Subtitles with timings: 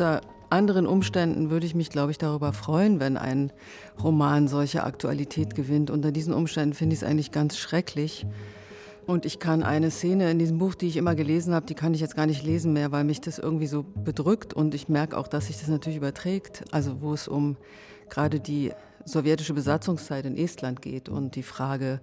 [0.00, 3.52] unter anderen Umständen würde ich mich, glaube ich, darüber freuen, wenn ein
[4.02, 5.90] Roman solche Aktualität gewinnt.
[5.90, 8.24] Unter diesen Umständen finde ich es eigentlich ganz schrecklich.
[9.06, 11.92] Und ich kann eine Szene in diesem Buch, die ich immer gelesen habe, die kann
[11.92, 14.54] ich jetzt gar nicht lesen mehr, weil mich das irgendwie so bedrückt.
[14.54, 16.64] Und ich merke auch, dass sich das natürlich überträgt.
[16.70, 17.58] Also wo es um
[18.08, 18.72] gerade die
[19.04, 22.00] sowjetische Besatzungszeit in Estland geht und die Frage,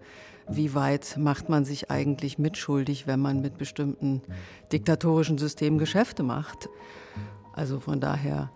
[0.48, 4.22] wie weit macht man sich eigentlich mitschuldig, wenn man mit bestimmten
[4.72, 6.70] diktatorischen Systemen Geschäfte macht.
[7.58, 8.52] Also von daher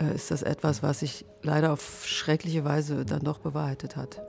[0.00, 4.22] äh, ist das etwas, was sich leider auf schreckliche Weise dann doch bewahrheitet hat.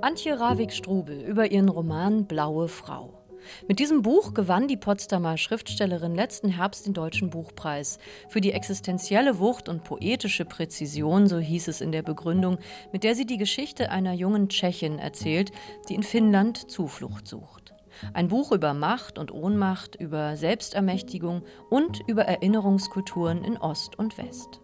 [0.00, 3.22] Antje Ravik-Strubel über ihren Roman Blaue Frau.
[3.68, 7.98] Mit diesem Buch gewann die Potsdamer Schriftstellerin letzten Herbst den Deutschen Buchpreis
[8.30, 12.58] für die existenzielle Wucht und poetische Präzision, so hieß es in der Begründung,
[12.92, 15.52] mit der sie die Geschichte einer jungen Tschechin erzählt,
[15.90, 17.67] die in Finnland Zuflucht sucht.
[18.12, 24.60] Ein Buch über Macht und Ohnmacht, über Selbstermächtigung und über Erinnerungskulturen in Ost und West.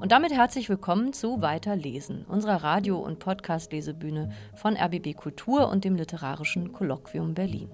[0.00, 5.96] Und damit herzlich willkommen zu Weiterlesen, unserer Radio- und Podcast-Lesebühne von RBB Kultur und dem
[5.96, 7.70] Literarischen Kolloquium Berlin.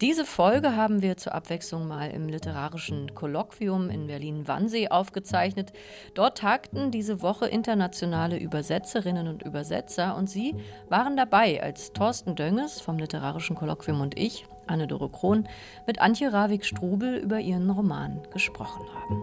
[0.00, 5.72] Diese Folge haben wir zur Abwechslung mal im literarischen Kolloquium in Berlin-Wannsee aufgezeichnet.
[6.14, 10.56] Dort tagten diese Woche internationale Übersetzerinnen und Übersetzer und sie
[10.88, 15.46] waren dabei, als Thorsten Dönges vom literarischen Kolloquium und ich, Anne-Dore Krohn,
[15.86, 19.22] mit Antje Ravik-Strubel über ihren Roman gesprochen haben.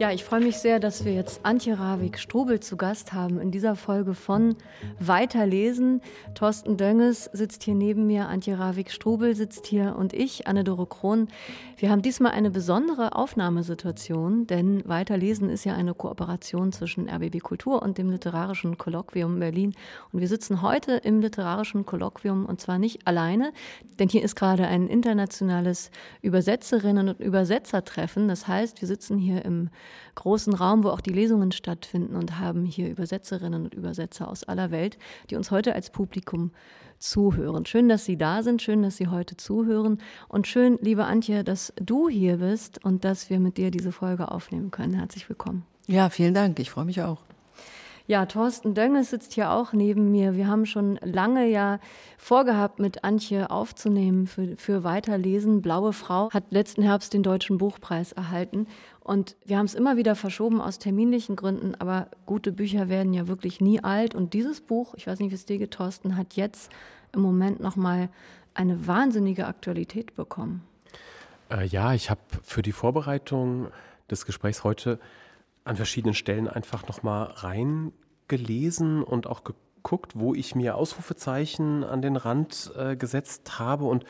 [0.00, 3.76] Ja, ich freue mich sehr, dass wir jetzt Antje Ravik-Strubel zu Gast haben in dieser
[3.76, 4.56] Folge von
[4.98, 6.00] Weiterlesen.
[6.34, 11.28] Thorsten Dönges sitzt hier neben mir, Antje Ravik-Strubel sitzt hier und ich, Anne-Dore Krohn.
[11.76, 17.80] Wir haben diesmal eine besondere Aufnahmesituation, denn Weiterlesen ist ja eine Kooperation zwischen RBB Kultur
[17.80, 19.74] und dem Literarischen Kolloquium Berlin.
[20.10, 23.52] Und wir sitzen heute im Literarischen Kolloquium und zwar nicht alleine,
[24.00, 28.26] denn hier ist gerade ein internationales Übersetzerinnen und Übersetzertreffen.
[28.26, 29.70] Das heißt, wir sitzen hier im
[30.14, 34.70] großen Raum, wo auch die Lesungen stattfinden und haben hier Übersetzerinnen und Übersetzer aus aller
[34.70, 34.98] Welt,
[35.30, 36.52] die uns heute als Publikum
[36.98, 37.66] zuhören.
[37.66, 41.72] Schön, dass Sie da sind, schön, dass Sie heute zuhören und schön, liebe Antje, dass
[41.76, 44.94] du hier bist und dass wir mit dir diese Folge aufnehmen können.
[44.94, 45.64] Herzlich willkommen.
[45.86, 46.58] Ja, vielen Dank.
[46.58, 47.18] Ich freue mich auch.
[48.06, 50.36] Ja, Thorsten Dönges sitzt hier auch neben mir.
[50.36, 51.78] Wir haben schon lange ja
[52.18, 55.62] vorgehabt, mit Antje aufzunehmen für, für Weiterlesen.
[55.62, 58.66] Blaue Frau hat letzten Herbst den Deutschen Buchpreis erhalten.
[59.04, 63.28] Und wir haben es immer wieder verschoben aus terminlichen Gründen, aber gute Bücher werden ja
[63.28, 64.14] wirklich nie alt.
[64.14, 66.72] Und dieses Buch, ich weiß nicht, wie es dir geht, Thorsten, hat jetzt
[67.12, 68.08] im Moment nochmal
[68.54, 70.62] eine wahnsinnige Aktualität bekommen.
[71.50, 73.68] Äh, ja, ich habe für die Vorbereitung
[74.10, 74.98] des Gesprächs heute
[75.64, 82.16] an verschiedenen Stellen einfach nochmal reingelesen und auch geguckt, wo ich mir Ausrufezeichen an den
[82.16, 84.06] Rand äh, gesetzt habe und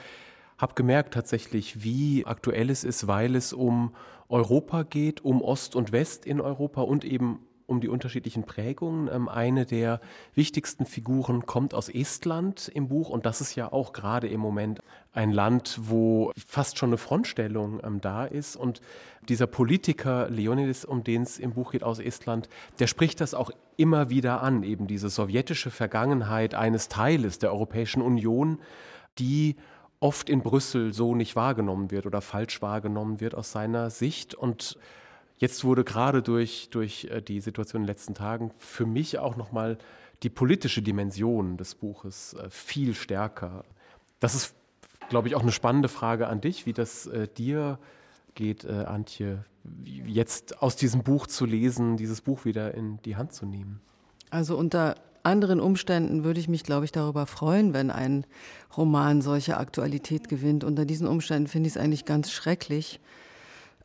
[0.56, 3.92] habe gemerkt tatsächlich, wie aktuell es ist, weil es um
[4.28, 9.08] Europa geht, um Ost und West in Europa und eben um die unterschiedlichen Prägungen.
[9.12, 10.00] Ähm, eine der
[10.34, 14.80] wichtigsten Figuren kommt aus Estland im Buch und das ist ja auch gerade im Moment
[15.12, 18.56] ein Land, wo fast schon eine Frontstellung ähm, da ist.
[18.56, 18.80] Und
[19.28, 22.48] dieser Politiker Leonidas, um den es im Buch geht aus Estland,
[22.78, 28.02] der spricht das auch immer wieder an, eben diese sowjetische Vergangenheit eines Teiles der Europäischen
[28.02, 28.58] Union,
[29.18, 29.56] die
[30.04, 34.34] oft in Brüssel so nicht wahrgenommen wird oder falsch wahrgenommen wird aus seiner Sicht.
[34.34, 34.78] Und
[35.36, 39.36] Jetzt wurde gerade durch, durch äh, die Situation in den letzten Tagen für mich auch
[39.36, 39.78] nochmal
[40.22, 43.64] die politische Dimension des Buches äh, viel stärker.
[44.20, 44.54] Das ist,
[45.08, 47.78] glaube ich, auch eine spannende Frage an dich, wie das äh, dir
[48.36, 49.44] geht, Antje,
[49.84, 53.80] jetzt aus diesem Buch zu lesen, dieses Buch wieder in die Hand zu nehmen.
[54.28, 58.24] Also unter anderen Umständen würde ich mich, glaube ich, darüber freuen, wenn ein
[58.76, 60.64] Roman solche Aktualität gewinnt.
[60.64, 63.00] Unter diesen Umständen finde ich es eigentlich ganz schrecklich,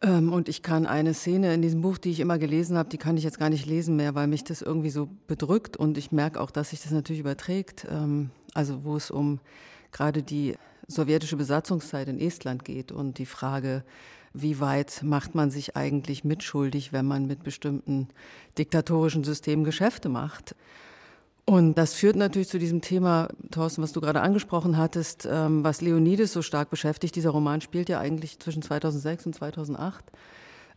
[0.01, 2.97] ähm, und ich kann eine Szene in diesem Buch, die ich immer gelesen habe, die
[2.97, 6.11] kann ich jetzt gar nicht lesen mehr, weil mich das irgendwie so bedrückt und ich
[6.11, 7.85] merke auch, dass sich das natürlich überträgt.
[7.89, 9.39] Ähm, also wo es um
[9.91, 10.55] gerade die
[10.87, 13.83] sowjetische Besatzungszeit in Estland geht und die Frage,
[14.33, 18.07] wie weit macht man sich eigentlich mitschuldig, wenn man mit bestimmten
[18.57, 20.55] diktatorischen Systemen Geschäfte macht.
[21.49, 25.81] Und das führt natürlich zu diesem Thema, Thorsten, was du gerade angesprochen hattest, ähm, was
[25.81, 27.15] Leonides so stark beschäftigt.
[27.15, 30.05] Dieser Roman spielt ja eigentlich zwischen 2006 und 2008.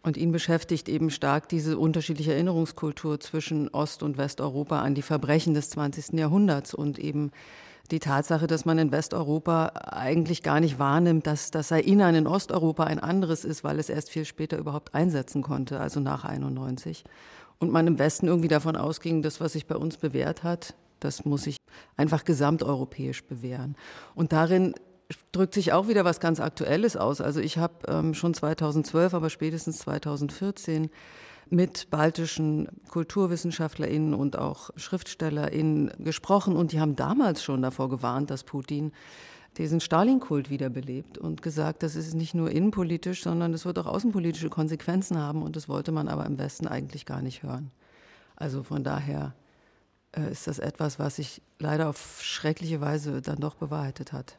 [0.03, 5.53] Und ihn beschäftigt eben stark diese unterschiedliche Erinnerungskultur zwischen Ost- und Westeuropa an die Verbrechen
[5.53, 6.19] des 20.
[6.19, 7.33] Jahrhunderts und eben
[7.91, 12.85] die Tatsache, dass man in Westeuropa eigentlich gar nicht wahrnimmt, dass das Erinnern in Osteuropa
[12.85, 17.05] ein anderes ist, weil es erst viel später überhaupt einsetzen konnte, also nach 91
[17.63, 21.25] und man im Westen irgendwie davon ausging, das, was sich bei uns bewährt hat, das
[21.25, 21.57] muss sich
[21.97, 23.77] einfach gesamteuropäisch bewähren.
[24.15, 24.75] Und darin
[25.33, 27.21] drückt sich auch wieder was ganz Aktuelles aus.
[27.21, 30.91] Also ich habe ähm, schon 2012, aber spätestens 2014
[31.51, 38.43] mit baltischen KulturwissenschaftlerInnen und auch SchriftstellerInnen gesprochen und die haben damals schon davor gewarnt, dass
[38.43, 38.93] Putin
[39.59, 44.49] diesen Stalin-Kult wiederbelebt und gesagt, das ist nicht nur innenpolitisch, sondern es wird auch außenpolitische
[44.49, 47.71] Konsequenzen haben und das wollte man aber im Westen eigentlich gar nicht hören.
[48.37, 49.35] Also von daher
[50.17, 54.39] äh, ist das etwas, was sich leider auf schreckliche Weise dann doch bewahrheitet hat.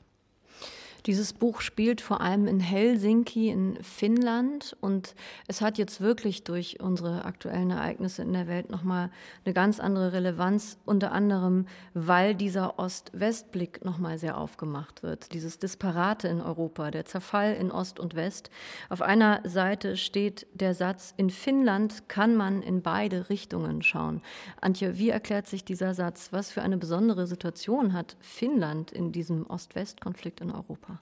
[1.05, 5.15] Dieses Buch spielt vor allem in Helsinki in Finnland und
[5.49, 9.09] es hat jetzt wirklich durch unsere aktuellen Ereignisse in der Welt nochmal
[9.43, 15.33] eine ganz andere Relevanz, unter anderem, weil dieser Ost-West-Blick nochmal sehr aufgemacht wird.
[15.33, 18.49] Dieses Disparate in Europa, der Zerfall in Ost und West.
[18.87, 24.21] Auf einer Seite steht der Satz, in Finnland kann man in beide Richtungen schauen.
[24.61, 26.29] Antje, wie erklärt sich dieser Satz?
[26.31, 30.92] Was für eine besondere Situation hat Finnland in diesem Ost-West-Konflikt in Europa?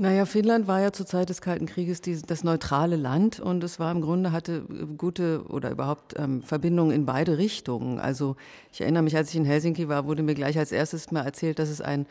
[0.00, 3.80] Naja, Finnland war ja zur Zeit des Kalten Krieges die, das neutrale Land und es
[3.80, 4.62] war im Grunde, hatte
[4.96, 7.98] gute oder überhaupt ähm, Verbindungen in beide Richtungen.
[7.98, 8.36] Also
[8.72, 11.58] ich erinnere mich, als ich in Helsinki war, wurde mir gleich als erstes mal erzählt,
[11.58, 12.06] dass es ein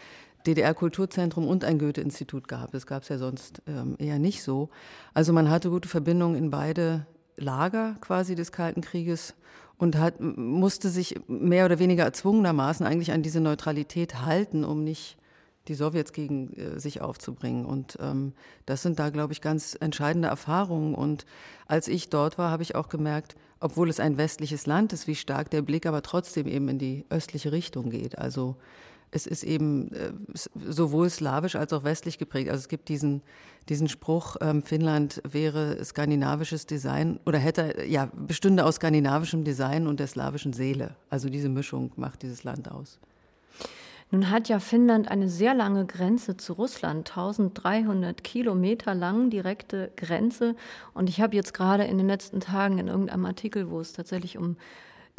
[0.45, 2.73] DDR-Kulturzentrum und ein Goethe-Institut gab.
[2.73, 4.67] Das gab es ja sonst ähm, eher nicht so.
[5.13, 7.05] Also man hatte gute Verbindungen in beide
[7.37, 9.33] Lager quasi des Kalten Krieges
[9.77, 15.17] und hat, musste sich mehr oder weniger erzwungenermaßen eigentlich an diese Neutralität halten, um nicht
[15.67, 17.65] die Sowjets gegen äh, sich aufzubringen.
[17.65, 18.33] Und ähm,
[18.65, 20.95] das sind da, glaube ich, ganz entscheidende Erfahrungen.
[20.95, 21.25] Und
[21.67, 25.15] als ich dort war, habe ich auch gemerkt, obwohl es ein westliches Land ist, wie
[25.15, 28.17] stark der Blick aber trotzdem eben in die östliche Richtung geht.
[28.17, 28.55] Also
[29.11, 30.11] es ist eben äh,
[30.69, 32.49] sowohl slawisch als auch westlich geprägt.
[32.49, 33.21] Also es gibt diesen,
[33.69, 39.99] diesen Spruch, ähm, Finnland wäre skandinavisches Design oder hätte, ja, bestünde aus skandinavischem Design und
[39.99, 40.95] der slawischen Seele.
[41.09, 42.99] Also diese Mischung macht dieses Land aus.
[44.09, 50.55] Nun hat ja Finnland eine sehr lange Grenze zu Russland, 1300 Kilometer lang direkte Grenze.
[50.93, 54.37] Und ich habe jetzt gerade in den letzten Tagen in irgendeinem Artikel, wo es tatsächlich
[54.37, 54.55] um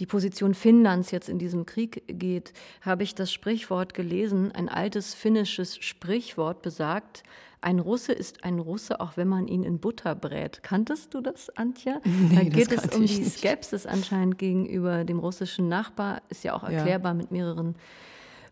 [0.00, 4.52] die Position Finnlands jetzt in diesem Krieg geht, habe ich das Sprichwort gelesen.
[4.52, 7.24] Ein altes finnisches Sprichwort besagt,
[7.60, 10.62] ein Russe ist ein Russe, auch wenn man ihn in Butter brät.
[10.62, 12.00] Kanntest du das, Antje?
[12.04, 13.38] Nee, da geht es um die nicht.
[13.38, 16.22] Skepsis anscheinend gegenüber dem russischen Nachbar.
[16.28, 17.16] Ist ja auch erklärbar ja.
[17.16, 17.74] mit mehreren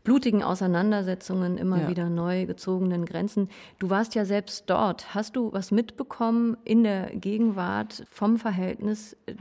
[0.06, 1.88] blutigen Auseinandersetzungen, immer ja.
[1.88, 3.50] wieder neu gezogenen Grenzen.
[3.80, 5.16] Du warst ja selbst dort.
[5.16, 9.34] Hast du was mitbekommen in der Gegenwart vom Verhältnis äh,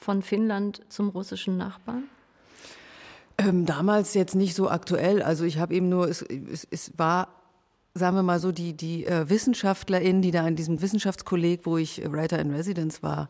[0.00, 2.02] von Finnland zum russischen Nachbarn?
[3.38, 5.22] Ähm, damals jetzt nicht so aktuell.
[5.22, 7.28] Also ich habe eben nur, es, es, es, war,
[7.94, 12.02] sagen wir mal so, die, die äh, WissenschaftlerInnen, die da in diesem Wissenschaftskolleg, wo ich
[12.10, 13.28] Writer in Residence war,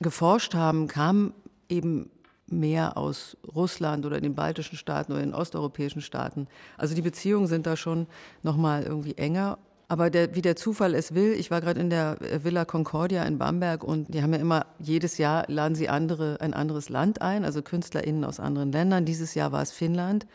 [0.00, 1.34] geforscht haben, kamen
[1.68, 2.10] eben
[2.52, 6.46] mehr aus Russland oder den baltischen Staaten oder den osteuropäischen Staaten.
[6.76, 8.06] Also die Beziehungen sind da schon
[8.42, 9.58] noch mal irgendwie enger.
[9.88, 13.36] Aber der, wie der Zufall es will, ich war gerade in der Villa Concordia in
[13.36, 17.44] Bamberg und die haben ja immer, jedes Jahr laden sie andere, ein anderes Land ein,
[17.44, 19.04] also KünstlerInnen aus anderen Ländern.
[19.04, 20.26] Dieses Jahr war es Finnland,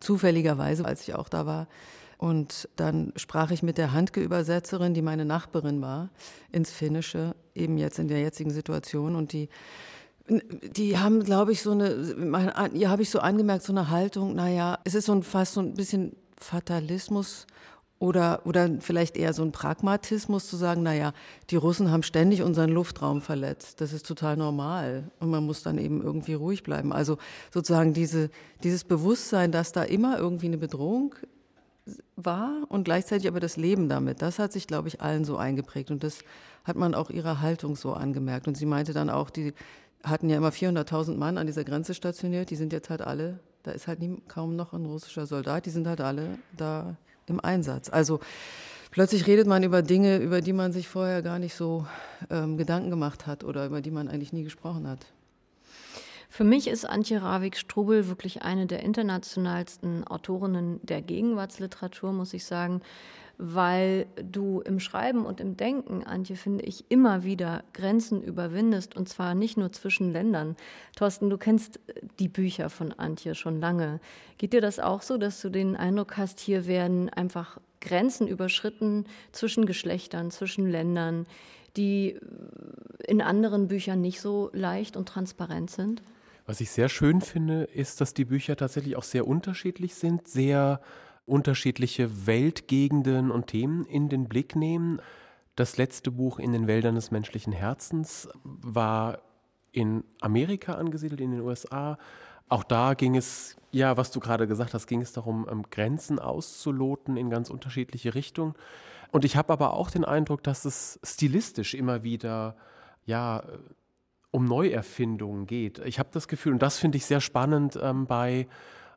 [0.00, 1.66] zufälligerweise, als ich auch da war.
[2.16, 6.08] Und dann sprach ich mit der Handgeübersetzerin, die meine Nachbarin war,
[6.52, 9.16] ins Finnische, eben jetzt in der jetzigen Situation.
[9.16, 9.48] Und die
[10.28, 14.78] die haben, glaube ich, so eine, hier habe ich so angemerkt, so eine Haltung, naja,
[14.84, 17.46] es ist so ein, fast so ein bisschen Fatalismus
[18.02, 21.12] oder, oder vielleicht eher so ein Pragmatismus zu sagen, naja,
[21.50, 23.80] die Russen haben ständig unseren Luftraum verletzt.
[23.80, 25.04] Das ist total normal.
[25.20, 26.92] Und man muss dann eben irgendwie ruhig bleiben.
[26.92, 27.18] Also
[27.52, 28.30] sozusagen diese,
[28.64, 31.14] dieses Bewusstsein, dass da immer irgendwie eine Bedrohung
[32.16, 35.92] war und gleichzeitig aber das Leben damit, das hat sich, glaube ich, allen so eingeprägt.
[35.92, 36.24] Und das
[36.64, 38.48] hat man auch ihrer Haltung so angemerkt.
[38.48, 39.52] Und sie meinte dann auch, die,
[40.04, 42.50] hatten ja immer 400.000 Mann an dieser Grenze stationiert.
[42.50, 45.70] Die sind jetzt halt alle, da ist halt nie, kaum noch ein russischer Soldat, die
[45.70, 47.88] sind halt alle da im Einsatz.
[47.90, 48.20] Also
[48.90, 51.86] plötzlich redet man über Dinge, über die man sich vorher gar nicht so
[52.30, 55.06] ähm, Gedanken gemacht hat oder über die man eigentlich nie gesprochen hat.
[56.28, 62.80] Für mich ist Antje Ravik-Strubel wirklich eine der internationalsten Autorinnen der Gegenwartsliteratur, muss ich sagen
[63.44, 69.08] weil du im Schreiben und im Denken, Antje, finde ich, immer wieder Grenzen überwindest und
[69.08, 70.54] zwar nicht nur zwischen Ländern.
[70.94, 71.80] Thorsten, du kennst
[72.20, 73.98] die Bücher von Antje schon lange.
[74.38, 79.06] Geht dir das auch so, dass du den Eindruck hast, hier werden einfach Grenzen überschritten
[79.32, 81.26] zwischen Geschlechtern, zwischen Ländern,
[81.76, 82.20] die
[83.04, 86.00] in anderen Büchern nicht so leicht und transparent sind?
[86.46, 90.80] Was ich sehr schön finde, ist, dass die Bücher tatsächlich auch sehr unterschiedlich sind, sehr
[91.26, 95.00] unterschiedliche Weltgegenden und Themen in den Blick nehmen.
[95.56, 99.18] Das letzte Buch in den Wäldern des menschlichen Herzens war
[99.72, 101.98] in Amerika angesiedelt, in den USA.
[102.48, 106.18] Auch da ging es, ja, was du gerade gesagt hast, ging es darum, ähm, Grenzen
[106.18, 108.54] auszuloten in ganz unterschiedliche Richtungen.
[109.10, 112.56] Und ich habe aber auch den Eindruck, dass es stilistisch immer wieder,
[113.04, 113.42] ja,
[114.30, 115.78] um Neuerfindungen geht.
[115.80, 118.48] Ich habe das Gefühl, und das finde ich sehr spannend ähm, bei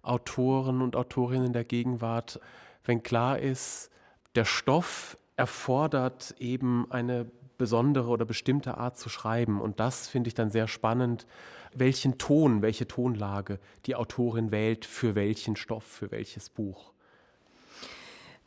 [0.08, 2.40] Autoren und Autorinnen der Gegenwart,
[2.84, 3.90] wenn klar ist,
[4.36, 7.26] der Stoff erfordert eben eine
[7.58, 9.62] besondere oder bestimmte Art zu schreiben.
[9.62, 11.26] Und das finde ich dann sehr spannend,
[11.74, 16.92] welchen Ton, welche Tonlage die Autorin wählt für welchen Stoff, für welches Buch.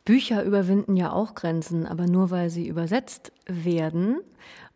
[0.05, 4.21] Bücher überwinden ja auch Grenzen, aber nur weil sie übersetzt werden.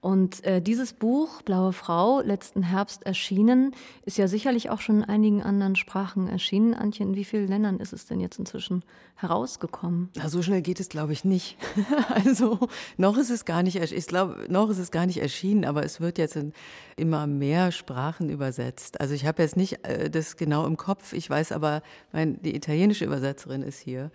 [0.04, 5.04] Und äh, dieses Buch, Blaue Frau, letzten Herbst erschienen, ist ja sicherlich auch schon in
[5.06, 6.74] einigen anderen Sprachen erschienen.
[6.74, 8.84] Antje, in wie vielen Ländern ist es denn jetzt inzwischen
[9.16, 10.10] herausgekommen?
[10.18, 11.56] Na, so schnell geht es, glaube ich, nicht.
[12.10, 12.60] also
[12.98, 16.02] noch ist es gar nicht, ich glaube, noch ist es gar nicht erschienen, aber es
[16.02, 16.52] wird jetzt in
[16.98, 19.00] immer mehr Sprachen übersetzt.
[19.00, 21.14] Also ich habe jetzt nicht äh, das genau im Kopf.
[21.14, 21.82] Ich weiß aber,
[22.12, 24.12] mein, die italienische Übersetzerin ist hier.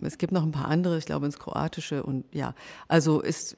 [0.00, 2.54] Es gibt noch ein paar andere, ich glaube ins Kroatische und ja,
[2.88, 3.56] also ist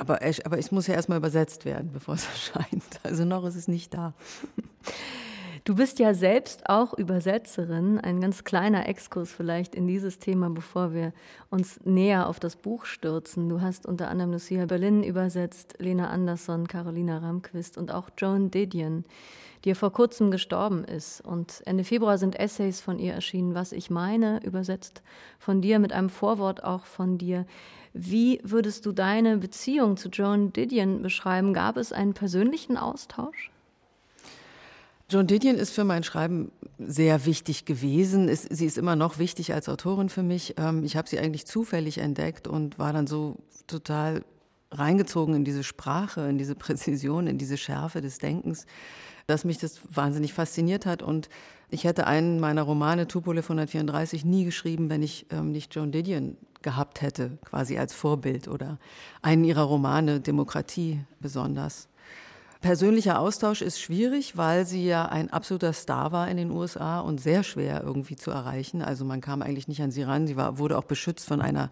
[0.00, 3.00] aber, aber es muss ja erstmal übersetzt werden, bevor es erscheint.
[3.02, 4.14] Also noch ist es nicht da.
[5.64, 7.98] Du bist ja selbst auch Übersetzerin.
[8.00, 11.12] Ein ganz kleiner Exkurs vielleicht in dieses Thema, bevor wir
[11.50, 13.50] uns näher auf das Buch stürzen.
[13.50, 19.04] Du hast unter anderem Lucia Berlin übersetzt, Lena Andersson, Carolina Ramquist und auch Joan Didion,
[19.64, 21.20] die ja vor kurzem gestorben ist.
[21.20, 25.02] Und Ende Februar sind Essays von ihr erschienen, was ich meine, übersetzt
[25.38, 27.44] von dir, mit einem Vorwort auch von dir.
[27.92, 31.52] Wie würdest du deine Beziehung zu Joan Didion beschreiben?
[31.52, 33.50] Gab es einen persönlichen Austausch?
[35.10, 38.30] Joan Didion ist für mein Schreiben sehr wichtig gewesen.
[38.32, 40.54] Sie ist immer noch wichtig als Autorin für mich.
[40.56, 43.36] Ähm, ich habe sie eigentlich zufällig entdeckt und war dann so
[43.66, 44.24] total
[44.70, 48.66] reingezogen in diese Sprache, in diese Präzision, in diese Schärfe des Denkens,
[49.26, 51.02] dass mich das wahnsinnig fasziniert hat.
[51.02, 51.28] Und
[51.70, 56.36] ich hätte einen meiner Romane, Tupolev 134, nie geschrieben, wenn ich ähm, nicht Joan Didion
[56.62, 58.78] gehabt hätte, quasi als Vorbild oder
[59.22, 61.89] einen ihrer Romane, Demokratie besonders.
[62.60, 67.20] Persönlicher Austausch ist schwierig, weil sie ja ein absoluter Star war in den USA und
[67.20, 68.82] sehr schwer irgendwie zu erreichen.
[68.82, 70.26] Also man kam eigentlich nicht an sie ran.
[70.26, 71.70] Sie war, wurde auch beschützt von einer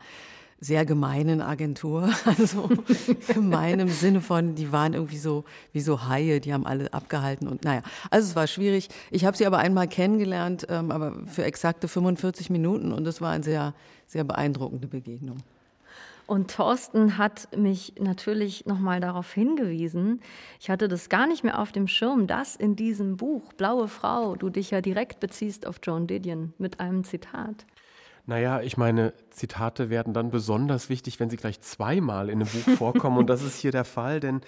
[0.61, 2.09] sehr gemeinen Agentur.
[2.25, 2.69] Also
[3.29, 7.49] gemein im Sinne von, die waren irgendwie so wie so Haie, die haben alle abgehalten
[7.49, 8.89] und naja, also es war schwierig.
[9.11, 13.33] Ich habe sie aber einmal kennengelernt, ähm, aber für exakte 45 Minuten und es war
[13.33, 13.75] eine sehr,
[14.07, 15.39] sehr beeindruckende Begegnung.
[16.29, 20.21] Und Thorsten hat mich natürlich nochmal darauf hingewiesen,
[20.61, 24.37] ich hatte das gar nicht mehr auf dem Schirm, dass in diesem Buch Blaue Frau
[24.37, 27.65] du dich ja direkt beziehst auf Joan Didion mit einem Zitat.
[28.27, 32.73] Naja, ich meine, Zitate werden dann besonders wichtig, wenn sie gleich zweimal in einem Buch
[32.77, 33.17] vorkommen.
[33.17, 34.43] Und das ist hier der Fall, denn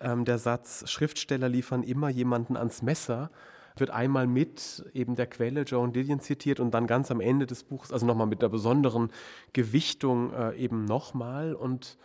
[0.00, 3.30] ähm, der Satz, Schriftsteller liefern immer jemanden ans Messer,
[3.76, 7.64] wird einmal mit eben der Quelle Joan Didion zitiert und dann ganz am Ende des
[7.64, 9.10] Buchs, also nochmal mit der besonderen
[9.52, 11.54] Gewichtung äh, eben nochmal.
[11.54, 11.98] Und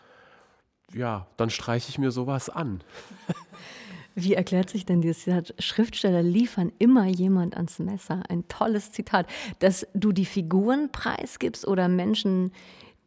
[0.93, 2.83] ja, dann streiche ich mir sowas an.
[4.15, 5.55] Wie erklärt sich denn dieses Zitat?
[5.59, 8.23] Schriftsteller liefern immer jemand ans Messer.
[8.27, 9.25] Ein tolles Zitat.
[9.59, 12.51] Dass du die Figuren preisgibst oder Menschen,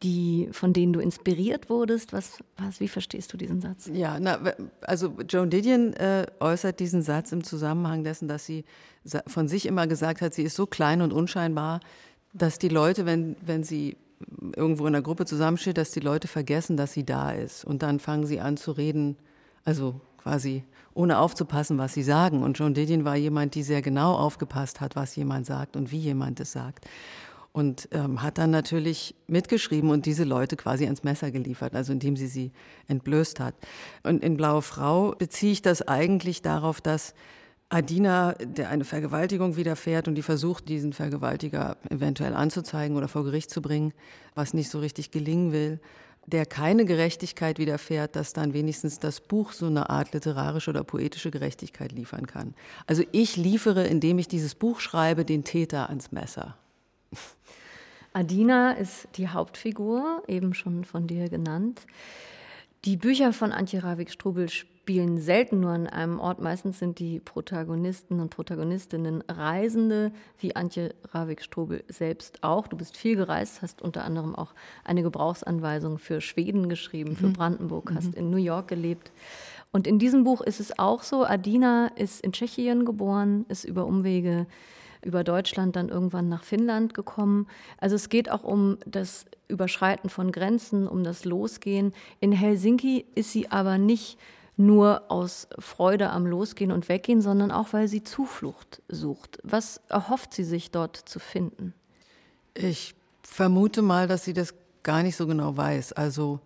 [0.03, 2.13] die, von denen du inspiriert wurdest?
[2.13, 3.89] Was, was, wie verstehst du diesen Satz?
[3.91, 4.39] Ja, na,
[4.81, 8.65] also Joan Didion äh, äußert diesen Satz im Zusammenhang dessen, dass sie
[9.27, 11.79] von sich immer gesagt hat, sie ist so klein und unscheinbar,
[12.33, 13.97] dass die Leute, wenn, wenn sie
[14.55, 17.65] irgendwo in der Gruppe zusammensteht, dass die Leute vergessen, dass sie da ist.
[17.65, 19.17] Und dann fangen sie an zu reden,
[19.63, 22.41] also quasi ohne aufzupassen, was sie sagen.
[22.41, 25.99] Und Joan Didion war jemand, die sehr genau aufgepasst hat, was jemand sagt und wie
[25.99, 26.85] jemand es sagt.
[27.55, 32.17] Und ähm, hat dann natürlich mitgeschrieben und diese Leute quasi ans Messer geliefert, also indem
[32.17, 32.51] sie sie
[32.89, 33.55] entblößt hat.
[34.03, 37.13] Und in Blaue Frau beziehe ich das eigentlich darauf, dass
[37.69, 43.49] Adina, der eine Vergewaltigung widerfährt und die versucht, diesen Vergewaltiger eventuell anzuzeigen oder vor Gericht
[43.49, 43.93] zu bringen,
[44.33, 45.79] was nicht so richtig gelingen will,
[46.25, 51.31] der keine Gerechtigkeit widerfährt, dass dann wenigstens das Buch so eine Art literarische oder poetische
[51.31, 52.53] Gerechtigkeit liefern kann.
[52.85, 56.57] Also ich liefere, indem ich dieses Buch schreibe, den Täter ans Messer.
[58.15, 61.81] Adina ist die Hauptfigur, eben schon von dir genannt.
[62.85, 66.39] Die Bücher von Antje Ravik-Strubel spielen selten nur an einem Ort.
[66.39, 72.67] Meistens sind die Protagonisten und Protagonistinnen Reisende, wie Antje Ravik-Strubel selbst auch.
[72.67, 74.53] Du bist viel gereist, hast unter anderem auch
[74.85, 77.33] eine Gebrauchsanweisung für Schweden geschrieben, für mhm.
[77.33, 78.17] Brandenburg, hast mhm.
[78.17, 79.11] in New York gelebt.
[79.73, 83.85] Und in diesem Buch ist es auch so, Adina ist in Tschechien geboren, ist über
[83.85, 84.47] Umwege
[85.05, 87.47] über Deutschland dann irgendwann nach Finnland gekommen.
[87.77, 91.93] Also es geht auch um das Überschreiten von Grenzen, um das Losgehen.
[92.19, 94.17] In Helsinki ist sie aber nicht
[94.57, 99.39] nur aus Freude am Losgehen und Weggehen, sondern auch, weil sie Zuflucht sucht.
[99.43, 101.73] Was erhofft sie sich dort zu finden?
[102.53, 105.93] Ich vermute mal, dass sie das gar nicht so genau weiß.
[105.93, 106.39] Also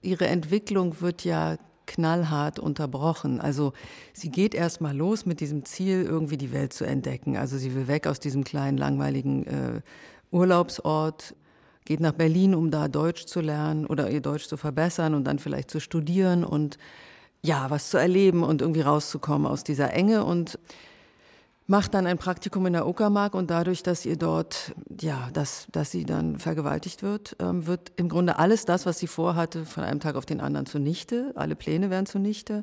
[0.00, 3.40] ihre Entwicklung wird ja knallhart unterbrochen.
[3.40, 3.72] Also
[4.12, 7.36] sie geht erst mal los mit diesem Ziel, irgendwie die Welt zu entdecken.
[7.36, 9.80] Also sie will weg aus diesem kleinen, langweiligen äh,
[10.30, 11.34] Urlaubsort,
[11.84, 15.38] geht nach Berlin, um da Deutsch zu lernen oder ihr Deutsch zu verbessern und dann
[15.38, 16.78] vielleicht zu studieren und
[17.42, 20.58] ja, was zu erleben und irgendwie rauszukommen aus dieser Enge und
[21.72, 25.90] macht dann ein Praktikum in der Uckermark und dadurch, dass ihr dort, ja, dass, dass
[25.90, 29.98] sie dann vergewaltigt wird, ähm, wird im Grunde alles das, was sie vorhatte, von einem
[29.98, 31.32] Tag auf den anderen zunichte.
[31.34, 32.62] Alle Pläne werden zunichte.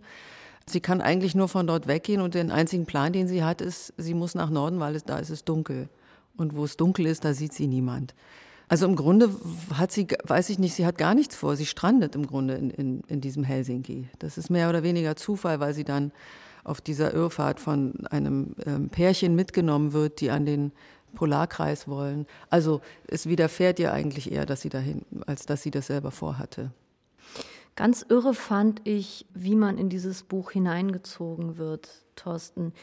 [0.68, 3.96] Sie kann eigentlich nur von dort weggehen und den einzigen Plan, den sie hat, ist,
[3.98, 5.90] sie muss nach Norden, weil es, da ist es dunkel.
[6.38, 8.14] Und wo es dunkel ist, da sieht sie niemand.
[8.68, 9.32] Also im Grunde
[9.74, 11.56] hat sie, weiß ich nicht, sie hat gar nichts vor.
[11.56, 14.08] Sie strandet im Grunde in, in, in diesem Helsinki.
[14.20, 16.12] Das ist mehr oder weniger Zufall, weil sie dann
[16.64, 20.72] auf dieser Irrfahrt von einem ähm, Pärchen mitgenommen wird, die an den
[21.16, 22.28] Polarkreis wollen.
[22.50, 26.72] Also es widerfährt ihr eigentlich eher, dass sie dahin, als dass sie das selber vorhatte.
[27.76, 32.74] Ganz irre fand ich, wie man in dieses Buch hineingezogen wird, Thorsten.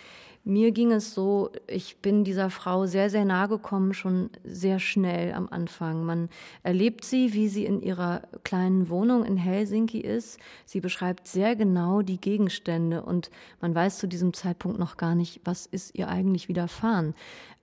[0.48, 5.32] Mir ging es so, ich bin dieser Frau sehr, sehr nahe gekommen, schon sehr schnell
[5.32, 6.04] am Anfang.
[6.04, 6.28] Man
[6.62, 10.38] erlebt sie, wie sie in ihrer kleinen Wohnung in Helsinki ist.
[10.64, 13.28] Sie beschreibt sehr genau die Gegenstände und
[13.60, 17.14] man weiß zu diesem Zeitpunkt noch gar nicht, was ist ihr eigentlich widerfahren.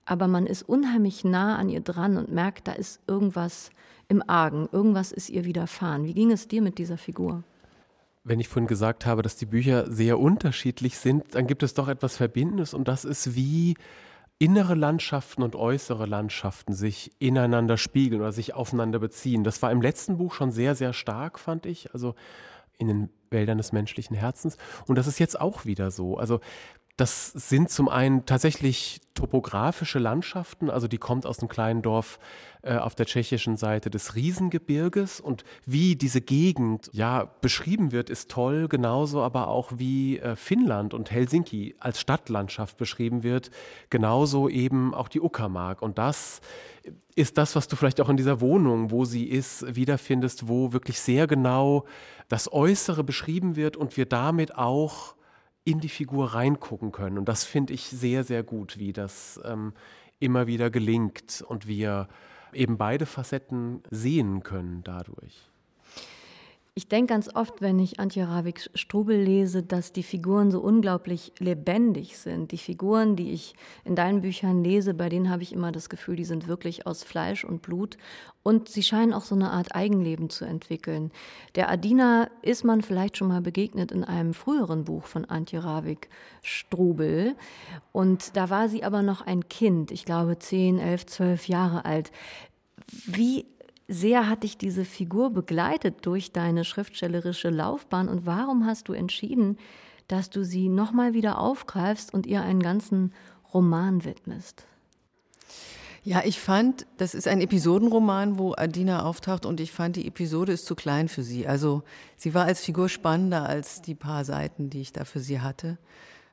[0.04, 3.70] Aber man ist unheimlich nah an ihr dran und merkt, da ist irgendwas
[4.08, 6.04] im Argen, irgendwas ist ihr widerfahren.
[6.04, 7.44] Wie ging es dir mit dieser Figur?
[8.24, 11.88] wenn ich vorhin gesagt habe, dass die Bücher sehr unterschiedlich sind, dann gibt es doch
[11.88, 13.76] etwas Verbindendes und das ist, wie
[14.38, 19.44] innere Landschaften und äußere Landschaften sich ineinander spiegeln oder sich aufeinander beziehen.
[19.44, 22.14] Das war im letzten Buch schon sehr, sehr stark, fand ich, also
[22.78, 24.56] in den Wäldern des menschlichen Herzens.
[24.86, 26.16] Und das ist jetzt auch wieder so.
[26.16, 26.40] Also
[26.96, 32.18] das sind zum einen tatsächlich topografische Landschaften, also die kommt aus einem kleinen Dorf
[32.62, 35.20] äh, auf der tschechischen Seite des Riesengebirges.
[35.20, 40.94] Und wie diese Gegend ja beschrieben wird, ist toll, genauso aber auch wie äh, Finnland
[40.94, 43.50] und Helsinki als Stadtlandschaft beschrieben wird,
[43.90, 45.82] genauso eben auch die Uckermark.
[45.82, 46.40] Und das
[47.14, 51.00] ist das, was du vielleicht auch in dieser Wohnung, wo sie ist, wiederfindest, wo wirklich
[51.00, 51.86] sehr genau
[52.28, 55.14] das Äußere beschrieben wird und wir damit auch
[55.64, 57.18] in die Figur reingucken können.
[57.18, 59.72] Und das finde ich sehr, sehr gut, wie das ähm,
[60.20, 62.08] immer wieder gelingt und wir
[62.52, 65.50] eben beide Facetten sehen können dadurch.
[66.76, 71.32] Ich denke ganz oft, wenn ich Antje Ravik Strubel lese, dass die Figuren so unglaublich
[71.38, 72.50] lebendig sind.
[72.50, 76.16] Die Figuren, die ich in deinen Büchern lese, bei denen habe ich immer das Gefühl,
[76.16, 77.96] die sind wirklich aus Fleisch und Blut.
[78.42, 81.12] Und sie scheinen auch so eine Art Eigenleben zu entwickeln.
[81.54, 86.08] Der Adina ist man vielleicht schon mal begegnet in einem früheren Buch von Antje Ravik
[86.42, 87.36] Strubel.
[87.92, 92.10] Und da war sie aber noch ein Kind, ich glaube zehn, elf, zwölf Jahre alt.
[93.06, 93.46] Wie
[93.88, 99.58] sehr hat dich diese Figur begleitet durch deine schriftstellerische Laufbahn und warum hast du entschieden,
[100.08, 103.12] dass du sie nochmal wieder aufgreifst und ihr einen ganzen
[103.52, 104.66] Roman widmest?
[106.06, 110.52] Ja, ich fand, das ist ein Episodenroman, wo Adina auftaucht und ich fand, die Episode
[110.52, 111.46] ist zu klein für sie.
[111.46, 111.82] Also
[112.16, 115.78] sie war als Figur spannender als die paar Seiten, die ich da für sie hatte.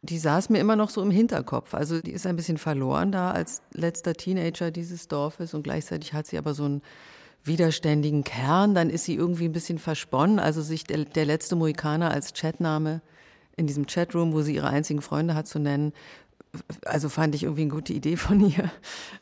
[0.02, 1.74] Die saß mir immer noch so im Hinterkopf.
[1.74, 6.28] Also die ist ein bisschen verloren da als letzter Teenager dieses Dorfes und gleichzeitig hat
[6.28, 6.82] sie aber so ein
[7.44, 10.40] widerständigen Kern, dann ist sie irgendwie ein bisschen versponnen.
[10.40, 13.02] Also sich der, der letzte Mohikaner als Chatname
[13.58, 15.94] in diesem Chatroom, wo sie ihre einzigen Freunde hat, zu nennen,
[16.86, 18.70] also fand ich irgendwie eine gute Idee von ihr.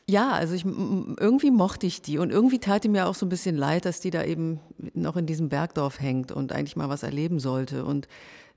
[0.08, 3.56] Ja, also ich, irgendwie mochte ich die und irgendwie tat mir auch so ein bisschen
[3.56, 4.60] leid, dass die da eben
[4.94, 8.08] noch in diesem Bergdorf hängt und eigentlich mal was erleben sollte und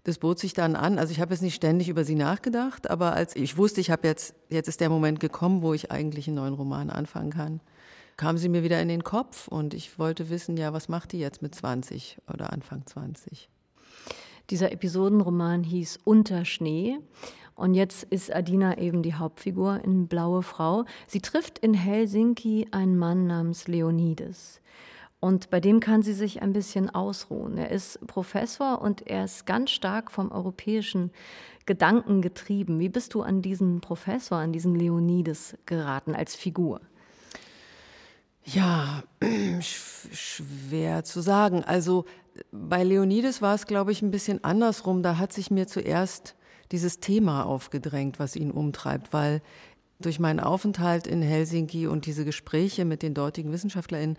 [0.05, 0.99] das bot sich dann an.
[0.99, 4.07] Also ich habe jetzt nicht ständig über sie nachgedacht, aber als ich wusste, ich habe
[4.07, 7.61] jetzt jetzt ist der Moment gekommen, wo ich eigentlich einen neuen Roman anfangen kann
[8.23, 11.19] kam sie mir wieder in den Kopf und ich wollte wissen, ja, was macht die
[11.19, 13.49] jetzt mit 20 oder Anfang 20?
[14.49, 16.99] Dieser Episodenroman hieß Unter Schnee.
[17.55, 20.85] Und jetzt ist Adina eben die Hauptfigur in Blaue Frau.
[21.05, 24.61] Sie trifft in Helsinki einen Mann namens Leonides.
[25.19, 27.57] Und bei dem kann sie sich ein bisschen ausruhen.
[27.57, 31.11] Er ist Professor und er ist ganz stark vom europäischen
[31.65, 32.79] Gedanken getrieben.
[32.79, 36.79] Wie bist du an diesen Professor, an diesen Leonides geraten als Figur?
[38.45, 39.03] Ja,
[39.61, 41.63] schwer zu sagen.
[41.63, 42.05] Also
[42.51, 45.03] bei Leonides war es, glaube ich, ein bisschen andersrum.
[45.03, 46.35] Da hat sich mir zuerst
[46.71, 49.41] dieses Thema aufgedrängt, was ihn umtreibt, weil
[49.99, 54.17] durch meinen Aufenthalt in Helsinki und diese Gespräche mit den dortigen WissenschaftlerInnen,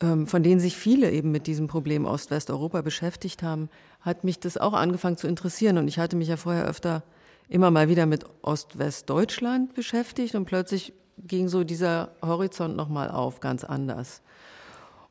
[0.00, 3.68] ähm, von denen sich viele eben mit diesem Problem Ost-Westeuropa beschäftigt haben,
[4.00, 5.76] hat mich das auch angefangen zu interessieren.
[5.76, 7.02] Und ich hatte mich ja vorher öfter
[7.48, 10.92] immer mal wieder mit Ost-West-Deutschland beschäftigt und plötzlich
[11.26, 14.22] ging so dieser Horizont nochmal auf, ganz anders.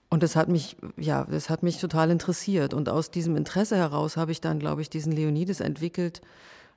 [0.09, 2.73] Und das hat mich, ja, das hat mich total interessiert.
[2.73, 6.21] Und aus diesem Interesse heraus habe ich dann, glaube ich, diesen Leonides entwickelt.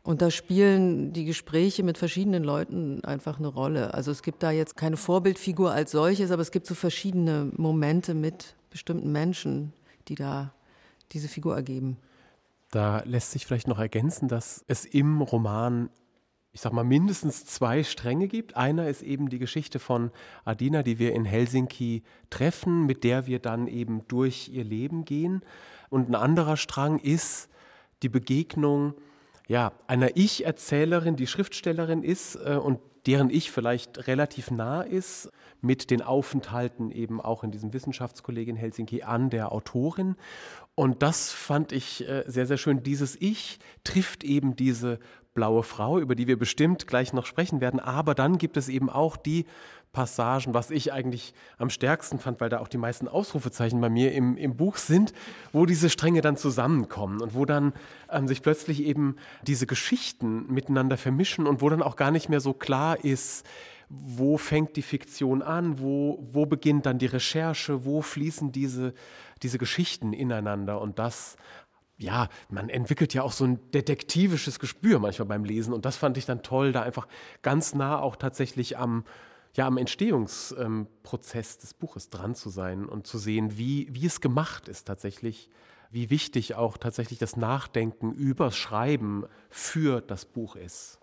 [0.02, 3.94] Und da spielen die Gespräche mit verschiedenen Leuten einfach eine Rolle.
[3.94, 8.14] Also es gibt da jetzt keine Vorbildfigur als solches, aber es gibt so verschiedene Momente
[8.14, 9.72] mit bestimmten Menschen,
[10.08, 10.52] die da
[11.12, 11.98] diese Figur ergeben.
[12.70, 15.90] Da lässt sich vielleicht noch ergänzen, dass es im Roman
[16.52, 18.56] ich sag mal, mindestens zwei Stränge gibt.
[18.56, 20.10] Einer ist eben die Geschichte von
[20.44, 25.42] Adina, die wir in Helsinki treffen, mit der wir dann eben durch ihr Leben gehen.
[25.90, 27.48] Und ein anderer Strang ist
[28.02, 28.94] die Begegnung
[29.50, 35.90] ja, einer Ich-Erzählerin, die Schriftstellerin ist äh, und deren Ich vielleicht relativ nah ist, mit
[35.90, 40.14] den Aufenthalten eben auch in diesem Wissenschaftskolleg in Helsinki an der Autorin.
[40.76, 42.84] Und das fand ich äh, sehr, sehr schön.
[42.84, 45.00] Dieses Ich trifft eben diese
[45.34, 47.80] blaue Frau, über die wir bestimmt gleich noch sprechen werden.
[47.80, 49.46] Aber dann gibt es eben auch die
[49.92, 54.12] Passagen, was ich eigentlich am stärksten fand, weil da auch die meisten Ausrufezeichen bei mir
[54.12, 55.12] im, im Buch sind,
[55.52, 57.72] wo diese Stränge dann zusammenkommen und wo dann
[58.10, 62.40] ähm, sich plötzlich eben diese Geschichten miteinander vermischen und wo dann auch gar nicht mehr
[62.40, 63.44] so klar ist,
[63.88, 68.94] wo fängt die Fiktion an, wo, wo beginnt dann die Recherche, wo fließen diese,
[69.42, 70.80] diese Geschichten ineinander.
[70.80, 71.36] Und das
[72.00, 76.16] ja, man entwickelt ja auch so ein detektivisches Gespür manchmal beim Lesen und das fand
[76.16, 77.06] ich dann toll, da einfach
[77.42, 79.04] ganz nah auch tatsächlich am,
[79.54, 84.68] ja, am Entstehungsprozess des Buches dran zu sein und zu sehen, wie, wie es gemacht
[84.68, 85.50] ist tatsächlich,
[85.90, 90.99] wie wichtig auch tatsächlich das Nachdenken übers Schreiben für das Buch ist.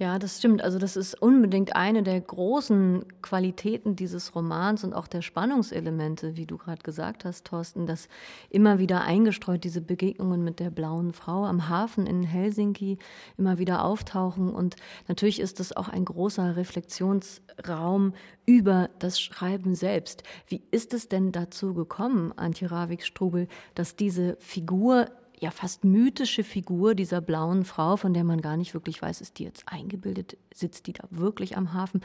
[0.00, 0.62] Ja, das stimmt.
[0.62, 6.46] Also das ist unbedingt eine der großen Qualitäten dieses Romans und auch der Spannungselemente, wie
[6.46, 8.08] du gerade gesagt hast, Thorsten, dass
[8.48, 12.98] immer wieder eingestreut diese Begegnungen mit der blauen Frau am Hafen in Helsinki
[13.36, 14.50] immer wieder auftauchen.
[14.50, 14.76] Und
[15.08, 18.14] natürlich ist das auch ein großer Reflexionsraum
[18.46, 20.22] über das Schreiben selbst.
[20.46, 25.06] Wie ist es denn dazu gekommen, Antje Ravik-Strubel, dass diese Figur
[25.40, 29.38] ja fast mythische Figur dieser blauen Frau, von der man gar nicht wirklich weiß, ist
[29.38, 32.00] die jetzt eingebildet, sitzt die da wirklich am Hafen,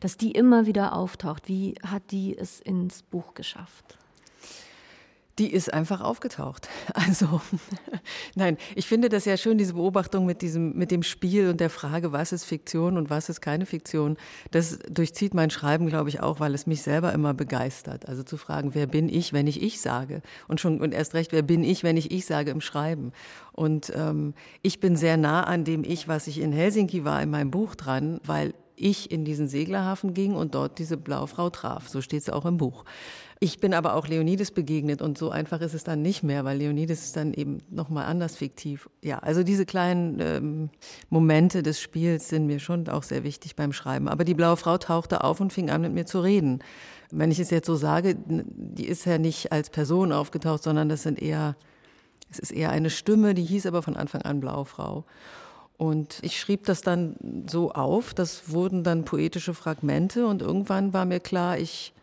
[0.00, 1.48] dass die immer wieder auftaucht.
[1.48, 3.98] Wie hat die es ins Buch geschafft?
[5.38, 6.68] Die ist einfach aufgetaucht.
[7.08, 7.40] Also,
[8.34, 11.70] nein, ich finde das ja schön, diese Beobachtung mit diesem, mit dem Spiel und der
[11.70, 14.16] Frage, was ist Fiktion und was ist keine Fiktion.
[14.50, 18.08] Das durchzieht mein Schreiben, glaube ich, auch, weil es mich selber immer begeistert.
[18.08, 20.22] Also zu fragen, wer bin ich, wenn ich ich sage?
[20.48, 23.12] Und schon, und erst recht, wer bin ich, wenn ich ich sage im Schreiben?
[23.52, 27.30] Und ähm, ich bin sehr nah an dem Ich, was ich in Helsinki war, in
[27.30, 31.88] meinem Buch dran, weil ich in diesen Seglerhafen ging und dort diese Blaufrau traf.
[31.88, 32.84] So steht es auch im Buch.
[33.40, 36.58] Ich bin aber auch Leonides begegnet und so einfach ist es dann nicht mehr, weil
[36.58, 38.90] Leonides ist dann eben nochmal anders fiktiv.
[39.02, 40.70] Ja, also diese kleinen ähm,
[41.08, 44.08] Momente des Spiels sind mir schon auch sehr wichtig beim Schreiben.
[44.08, 46.64] Aber die blaue Frau tauchte auf und fing an mit mir zu reden.
[47.12, 51.04] Wenn ich es jetzt so sage, die ist ja nicht als Person aufgetaucht, sondern das
[51.04, 51.56] sind eher,
[52.30, 55.04] es ist eher eine Stimme, die hieß aber von Anfang an Blaufrau.
[55.78, 57.16] Und ich schrieb das dann
[57.48, 61.94] so auf, das wurden dann poetische Fragmente und irgendwann war mir klar, ich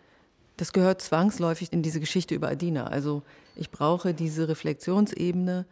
[0.58, 2.88] das gehört zwangsläufig in diese Geschichte über Adina.
[2.88, 3.24] Also
[3.56, 5.66] ich brauche diese Reflexionsebene.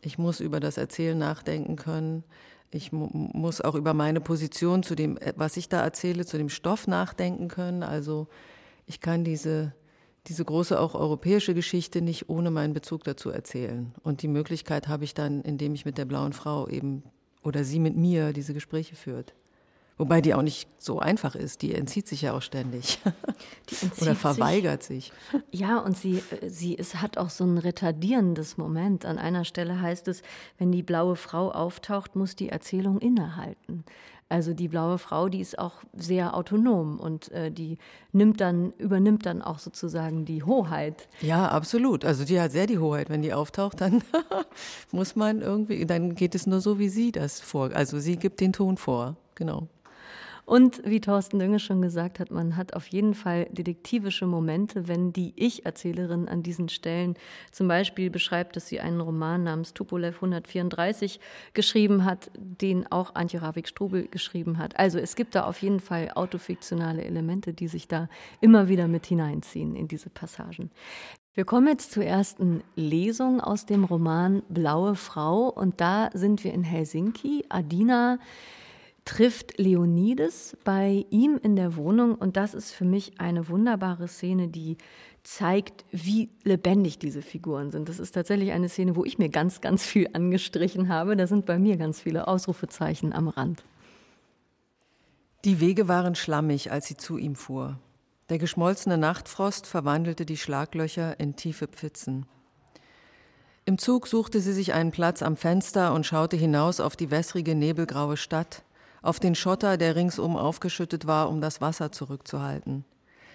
[0.00, 2.24] Ich muss über das Erzählen nachdenken können.
[2.70, 6.36] Ich mu muss auch über meine Position zu dem, äh, was ich da erzähle, zu
[6.36, 7.82] dem Stoff nachdenken können.
[7.82, 8.28] Also
[8.86, 9.72] ich kann diese,
[10.26, 13.94] diese große auch europäische Geschichte nicht ohne meinen Bezug dazu erzählen.
[14.02, 17.02] Und die Möglichkeit habe ich dann, indem ich mit der blauen Frau eben
[17.42, 19.34] oder sie mit mir diese Gespräche führt.
[19.98, 21.60] Wobei die auch nicht so einfach ist.
[21.62, 23.00] Die entzieht sich ja auch ständig.
[24.00, 25.12] Oder verweigert sich.
[25.32, 25.60] sich.
[25.60, 29.04] Ja, und sie, äh, sie es hat auch so ein retardierendes Moment.
[29.04, 30.22] An einer Stelle heißt es,
[30.56, 33.84] wenn die blaue Frau auftaucht, muss die Erzählung innehalten.
[34.30, 37.78] Also die blaue Frau, die ist auch sehr autonom und äh, die
[38.12, 41.08] nimmt dann, übernimmt dann auch sozusagen die Hoheit.
[41.22, 42.04] Ja, absolut.
[42.04, 43.08] Also die hat sehr die Hoheit.
[43.08, 44.02] Wenn die auftaucht, dann
[44.92, 47.70] muss man irgendwie, dann geht es nur so, wie sie das vor.
[47.72, 49.16] Also sie gibt den Ton vor.
[49.34, 49.68] Genau.
[50.48, 55.12] Und wie Thorsten Dünge schon gesagt hat, man hat auf jeden Fall detektivische Momente, wenn
[55.12, 57.16] die Ich-Erzählerin an diesen Stellen
[57.52, 61.20] zum Beispiel beschreibt, dass sie einen Roman namens Tupolev 134
[61.52, 64.78] geschrieben hat, den auch Antje Ravik-Strubel geschrieben hat.
[64.78, 68.08] Also es gibt da auf jeden Fall autofiktionale Elemente, die sich da
[68.40, 70.70] immer wieder mit hineinziehen in diese Passagen.
[71.34, 76.54] Wir kommen jetzt zur ersten Lesung aus dem Roman Blaue Frau und da sind wir
[76.54, 77.44] in Helsinki.
[77.50, 78.18] Adina
[79.08, 84.48] trifft Leonides bei ihm in der Wohnung und das ist für mich eine wunderbare Szene,
[84.48, 84.76] die
[85.22, 87.88] zeigt, wie lebendig diese Figuren sind.
[87.88, 91.16] Das ist tatsächlich eine Szene, wo ich mir ganz, ganz viel angestrichen habe.
[91.16, 93.64] Da sind bei mir ganz viele Ausrufezeichen am Rand.
[95.46, 97.78] Die Wege waren schlammig, als sie zu ihm fuhr.
[98.28, 102.26] Der geschmolzene Nachtfrost verwandelte die Schlaglöcher in tiefe Pfützen.
[103.64, 107.54] Im Zug suchte sie sich einen Platz am Fenster und schaute hinaus auf die wässrige,
[107.54, 108.64] nebelgraue Stadt,
[109.02, 112.84] auf den Schotter, der ringsum aufgeschüttet war, um das Wasser zurückzuhalten.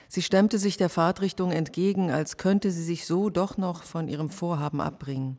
[0.08, 4.30] Sie stemmte sich der Fahrtrichtung entgegen, als könnte sie sich so doch noch von ihrem
[4.30, 5.38] Vorhaben abbringen.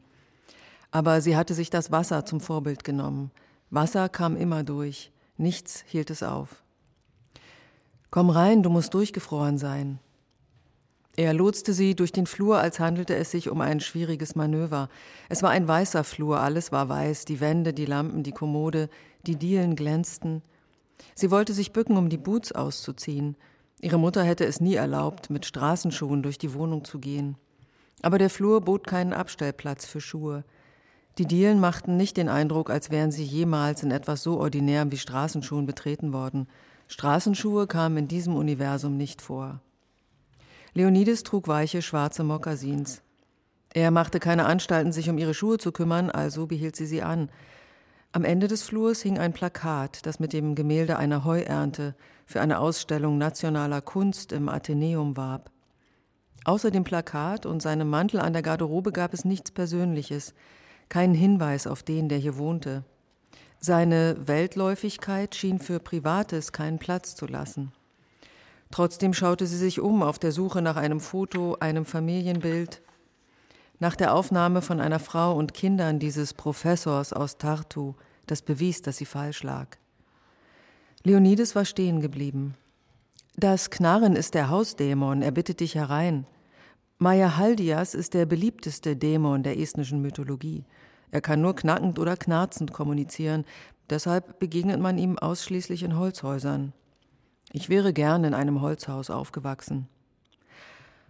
[0.90, 3.30] Aber sie hatte sich das Wasser zum Vorbild genommen.
[3.70, 6.62] Wasser kam immer durch, nichts hielt es auf.
[8.10, 9.98] Komm rein, du musst durchgefroren sein.
[11.16, 14.88] Er lotste sie durch den Flur, als handelte es sich um ein schwieriges Manöver.
[15.28, 18.88] Es war ein weißer Flur, alles war weiß, die Wände, die Lampen, die Kommode,
[19.26, 20.42] die Dielen glänzten.
[21.14, 23.37] Sie wollte sich bücken, um die Boots auszuziehen.
[23.80, 27.37] Ihre Mutter hätte es nie erlaubt, mit Straßenschuhen durch die Wohnung zu gehen.
[28.02, 30.44] Aber der Flur bot keinen Abstellplatz für Schuhe.
[31.18, 34.98] Die Dielen machten nicht den Eindruck, als wären sie jemals in etwas so ordinärem wie
[34.98, 36.48] Straßenschuhen betreten worden.
[36.88, 39.60] Straßenschuhe kamen in diesem Universum nicht vor.
[40.74, 43.00] Leonides trug weiche schwarze Mokassins.
[43.72, 47.30] Er machte keine Anstalten, sich um ihre Schuhe zu kümmern, also behielt sie sie an.
[48.14, 51.96] Am Ende des Flurs hing ein Plakat, das mit dem Gemälde einer Heuernte
[52.27, 55.50] für eine Ausstellung nationaler Kunst im Athenäum warb.
[56.44, 60.33] Außer dem Plakat und seinem Mantel an der Garderobe gab es nichts Persönliches,
[60.88, 62.85] keinen Hinweis auf den, der hier wohnte.
[63.59, 67.72] Seine Weltläufigkeit schien für Privates keinen Platz zu lassen.
[68.70, 72.81] Trotzdem schaute sie sich um auf der Suche nach einem Foto, einem Familienbild,
[73.85, 77.92] nach der Aufnahme von einer Frau und Kindern dieses Professors aus Tartu,
[78.25, 79.77] das bewies, dass sie falsch lag.
[81.03, 82.55] Leonides war stehen geblieben.
[83.37, 86.27] Das Knarren ist der Hausdämon, er bittet dich herein.
[86.97, 90.64] Maya Haldias ist der beliebteste Dämon der estnischen Mythologie.
[91.11, 93.44] Er kann nur knackend oder knarzend kommunizieren,
[93.90, 96.73] deshalb begegnet man ihm ausschließlich in Holzhäusern.
[97.53, 99.88] Ich wäre gern in einem Holzhaus aufgewachsen.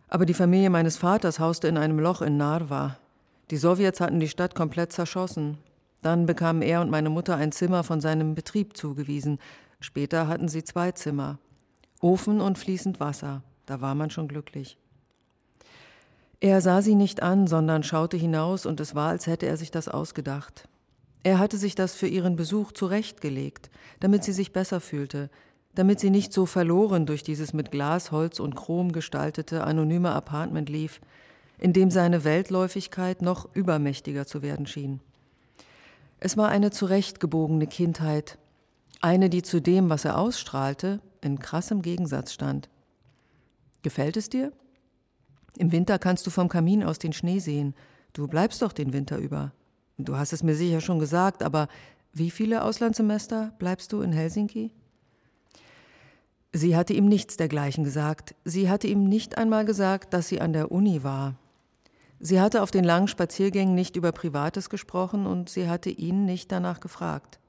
[0.09, 2.99] Aber die Familie meines Vaters hauste in einem Loch in Narva.
[3.51, 5.59] Die Sowjets hatten die Stadt komplett zerschossen.
[6.03, 9.38] Dann bekamen er und meine Mutter ein Zimmer von seinem Betrieb zugewiesen.
[9.81, 11.38] Später hatten sie zwei Zimmer.
[12.01, 13.43] Ofen und fließend Wasser.
[13.67, 14.77] Da war man schon glücklich.
[16.40, 19.71] Er sah sie nicht an, sondern schaute hinaus, und es war, als hätte er sich
[19.71, 20.69] das ausgedacht.
[21.23, 25.31] Er hatte sich das für ihren Besuch zurechtgelegt, damit sie sich besser fühlte,
[25.75, 30.69] damit sie nicht so verloren durch dieses mit Glas, Holz und Chrom gestaltete anonyme Apartment
[30.69, 31.01] lief,
[31.59, 35.01] in dem seine Weltläufigkeit noch übermächtiger zu werden schien.
[36.21, 38.39] Es war eine zurechtgebogene Kindheit,
[39.01, 42.71] eine, die zu dem, was er ausstrahlte, in krassem Gegensatz stand.
[43.83, 44.53] Gefällt es dir?
[45.59, 47.75] Im Winter kannst du vom Kamin aus den Schnee sehen.
[48.13, 49.53] Du bleibst doch den Winter über.
[49.99, 51.69] Du hast es mir sicher schon gesagt, aber
[52.13, 54.73] wie viele Auslandssemester bleibst du in Helsinki?
[56.57, 58.37] Sie hatte ihm nichts dergleichen gesagt.
[58.45, 61.35] Sie hatte ihm nicht einmal gesagt, dass sie an der Uni war.
[62.21, 66.53] Sie hatte auf den langen Spaziergängen nicht über Privates gesprochen und sie hatte ihn nicht
[66.53, 67.40] danach gefragt.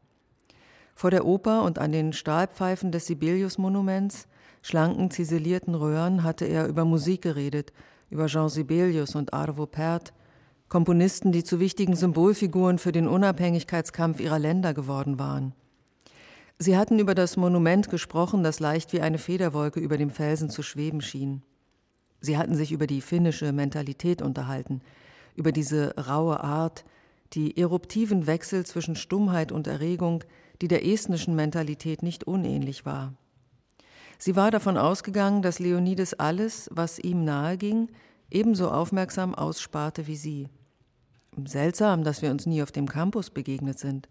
[0.96, 4.28] Vor der Oper und an den Stahlpfeifen des Sibelius-Monuments,
[4.64, 7.74] schlanken, ziselierten Röhren, hatte er über Musik geredet,
[8.10, 10.14] über Jean Sibelius und Arvo Pärt,
[10.68, 15.54] Komponisten, die zu wichtigen Symbolfiguren für den Unabhängigkeitskampf ihrer Länder geworden waren.
[16.58, 20.64] Sie hatten über das Monument gesprochen, das leicht wie eine Federwolke über dem Felsen zu
[20.64, 21.44] schweben schien.
[22.22, 24.82] Sie hatten sich über die finnische Mentalität unterhalten,
[25.36, 26.86] über diese raue Art,
[27.34, 30.24] die eruptiven Wechsel zwischen Stummheit und Erregung,
[30.62, 33.14] die der estnischen Mentalität nicht unähnlich war.
[34.18, 37.90] Sie war davon ausgegangen, dass Leonides alles, was ihm nahe ging,
[38.32, 40.48] ebenso aufmerksam aussparte wie sie.
[41.44, 44.08] Seltsam, dass wir uns nie auf dem Campus begegnet sind.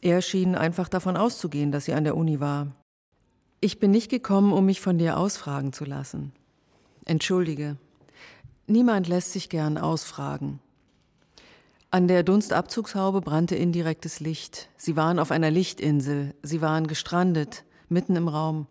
[0.00, 2.68] Er schien einfach davon auszugehen, dass sie an der Uni war.
[3.60, 6.32] Ich bin nicht gekommen, um mich von dir ausfragen zu lassen.
[7.04, 7.76] Entschuldige.
[8.66, 10.60] Niemand lässt sich gern ausfragen.
[11.90, 14.68] An der Dunstabzugshaube brannte indirektes Licht.
[14.76, 16.34] Sie waren auf einer Lichtinsel.
[16.42, 18.66] Sie waren gestrandet, mitten im Raum.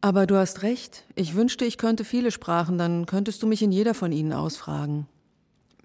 [0.00, 1.04] Aber du hast recht.
[1.14, 5.06] Ich wünschte, ich könnte viele Sprachen, dann könntest du mich in jeder von ihnen ausfragen.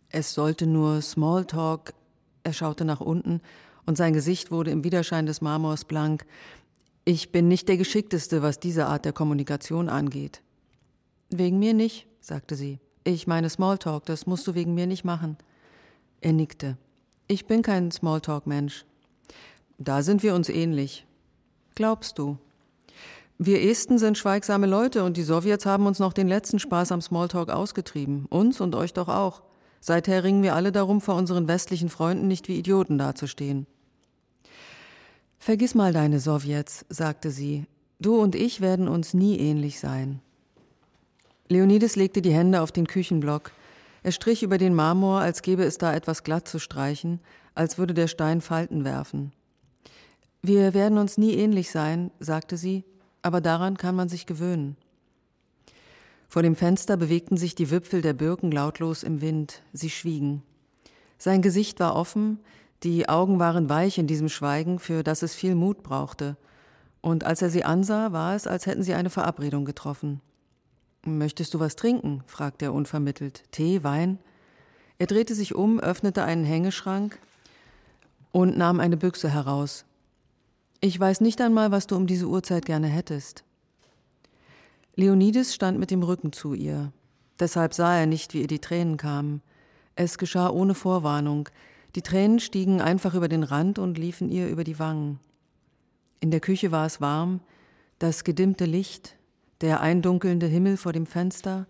[0.10, 1.94] Es sollte nur Smalltalk.
[2.44, 3.42] Er schaute nach unten
[3.86, 6.26] und sein Gesicht wurde im Widerschein des Marmors blank.
[7.06, 10.42] Ich bin nicht der Geschickteste, was diese Art der Kommunikation angeht.
[11.30, 12.80] Wegen mir nicht, sagte sie.
[13.04, 15.38] Ich meine Smalltalk, das musst du wegen mir nicht machen.
[16.22, 16.78] Er nickte.
[17.28, 18.86] Ich bin kein Smalltalk-Mensch.
[19.78, 21.06] Da sind wir uns ähnlich.
[21.76, 22.38] Glaubst du?
[23.38, 27.02] Wir Esten sind schweigsame Leute und die Sowjets haben uns noch den letzten Spaß am
[27.02, 28.26] Smalltalk ausgetrieben.
[28.28, 29.42] Uns und euch doch auch.
[29.82, 33.68] Seither ringen wir alle darum, vor unseren westlichen Freunden nicht wie Idioten dazustehen.
[35.44, 37.66] Vergiss mal deine Sowjets, sagte sie.
[38.00, 40.22] Du und ich werden uns nie ähnlich sein.
[41.50, 43.52] Leonidas legte die Hände auf den Küchenblock.
[44.04, 47.20] Er strich über den Marmor, als gäbe es da etwas glatt zu streichen,
[47.56, 49.34] als würde der Stein Falten werfen.
[50.42, 52.86] Wir werden uns nie ähnlich sein, sagte sie,
[53.22, 54.78] aber daran kann man sich gewöhnen.
[56.30, 60.42] Vor dem Fenster bewegten sich die Wipfel der Birken lautlos im Wind, sie schwiegen.
[61.18, 62.40] Sein Gesicht war offen,
[62.84, 66.38] die Augen waren weich in diesem Schweigen, für das es viel Mut brauchte,
[67.02, 70.22] und als er sie ansah, war es, als hätten sie eine Verabredung getroffen.
[71.06, 72.24] Möchtest du was trinken?
[72.28, 73.44] fragte er unvermittelt.
[73.52, 74.20] Tee, Wein?
[75.00, 77.20] Er drehte sich um, öffnete einen Hängeschrank
[78.32, 79.84] und nahm eine Büchse heraus.
[80.80, 83.44] Ich weiß nicht einmal, was du um diese Uhrzeit gerne hättest.
[84.96, 86.94] Leonides stand mit dem Rücken zu ihr.
[87.38, 89.42] Deshalb sah er nicht, wie ihr die Tränen kamen.
[89.96, 91.50] Es geschah ohne Vorwarnung.
[91.96, 95.20] Die Tränen stiegen einfach über den Rand und liefen ihr über die Wangen.
[96.20, 97.42] In der Küche war es warm,
[98.00, 99.16] das gedimmte Licht,
[99.62, 101.68] der eindunkelnde Himmel vor dem Fenster,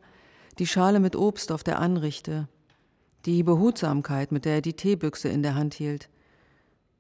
[0.60, 2.48] die Schale mit Obst auf der Anrichte,
[3.26, 6.10] die Behutsamkeit, mit der er die Teebüchse in der Hand hielt.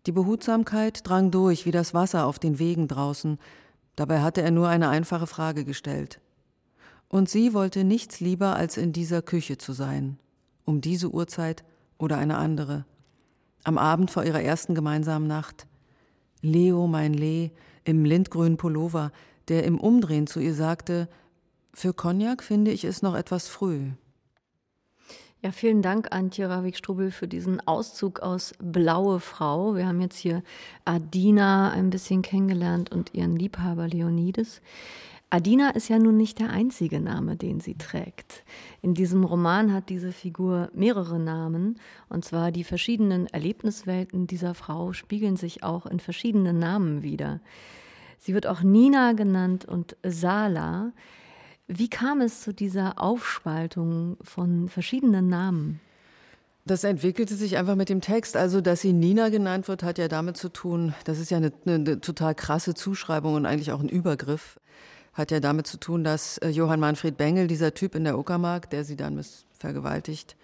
[0.05, 3.39] Die Behutsamkeit drang durch wie das Wasser auf den Wegen draußen,
[3.95, 6.19] dabei hatte er nur eine einfache Frage gestellt.
[7.07, 10.17] Und sie wollte nichts lieber, als in dieser Küche zu sein,
[10.65, 11.63] um diese Uhrzeit
[11.97, 12.85] oder eine andere.
[13.63, 15.67] Am Abend vor ihrer ersten gemeinsamen Nacht.
[16.41, 17.51] Leo, mein Lee,
[17.85, 19.11] im lindgrünen Pullover,
[19.47, 21.07] der im Umdrehen zu ihr sagte,
[21.73, 23.91] für Cognac finde ich es noch etwas früh.
[25.41, 29.75] Ja, vielen Dank, Antje Ravik-Strubel, für diesen Auszug aus Blaue Frau.
[29.75, 30.41] Wir haben jetzt hier
[30.85, 34.61] Adina ein bisschen kennengelernt und ihren Liebhaber Leonides.
[35.33, 38.43] Adina ist ja nun nicht der einzige Name, den sie trägt.
[38.83, 44.93] In diesem Roman hat diese Figur mehrere Namen, und zwar die verschiedenen Erlebniswelten dieser Frau
[44.93, 47.41] spiegeln sich auch in verschiedenen Namen wider.
[48.19, 50.91] Sie wird auch Nina genannt und Sala.
[51.65, 55.79] Wie kam es zu dieser Aufspaltung von verschiedenen Namen?
[56.65, 58.37] Das entwickelte sich einfach mit dem Text.
[58.37, 61.51] Also, dass sie Nina genannt wird, hat ja damit zu tun, das ist ja eine,
[61.65, 64.59] eine total krasse Zuschreibung und eigentlich auch ein Übergriff.
[65.13, 68.69] Hat ja damit zu tun, dass äh, Johann Manfred Bengel, dieser Typ in der Uckermark,
[68.69, 69.23] der sie dann
[69.57, 70.35] vergewaltigt,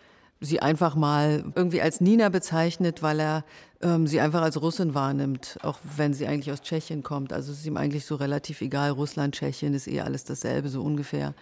[0.42, 3.44] sie einfach mal irgendwie als Nina bezeichnet, weil er
[3.82, 7.34] ähm, sie einfach als Russin wahrnimmt, auch wenn sie eigentlich aus Tschechien kommt.
[7.34, 8.92] Also es ist ihm eigentlich so relativ egal.
[8.92, 11.34] Russland, Tschechien ist eh alles dasselbe, so ungefähr.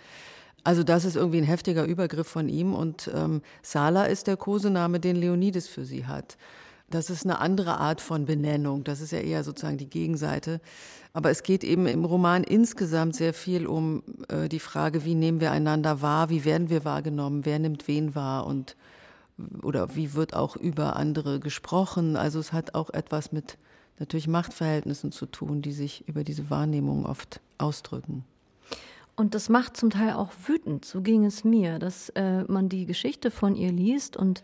[0.64, 5.00] Also das ist irgendwie ein heftiger Übergriff von ihm und ähm, Sala ist der Kosename,
[5.00, 6.38] den Leonides für sie hat.
[6.90, 8.84] Das ist eine andere Art von Benennung.
[8.84, 10.62] Das ist ja eher sozusagen die Gegenseite.
[11.14, 15.40] Aber es geht eben im Roman insgesamt sehr viel um äh, die Frage, wie nehmen
[15.40, 18.76] wir einander wahr, wie werden wir wahrgenommen, wer nimmt wen wahr und
[19.62, 22.16] oder wie wird auch über andere gesprochen.
[22.16, 23.58] Also es hat auch etwas mit
[24.00, 28.24] natürlich Machtverhältnissen zu tun, die sich über diese Wahrnehmung oft ausdrücken.
[29.16, 32.86] Und das macht zum Teil auch wütend, so ging es mir, dass äh, man die
[32.86, 34.44] Geschichte von ihr liest und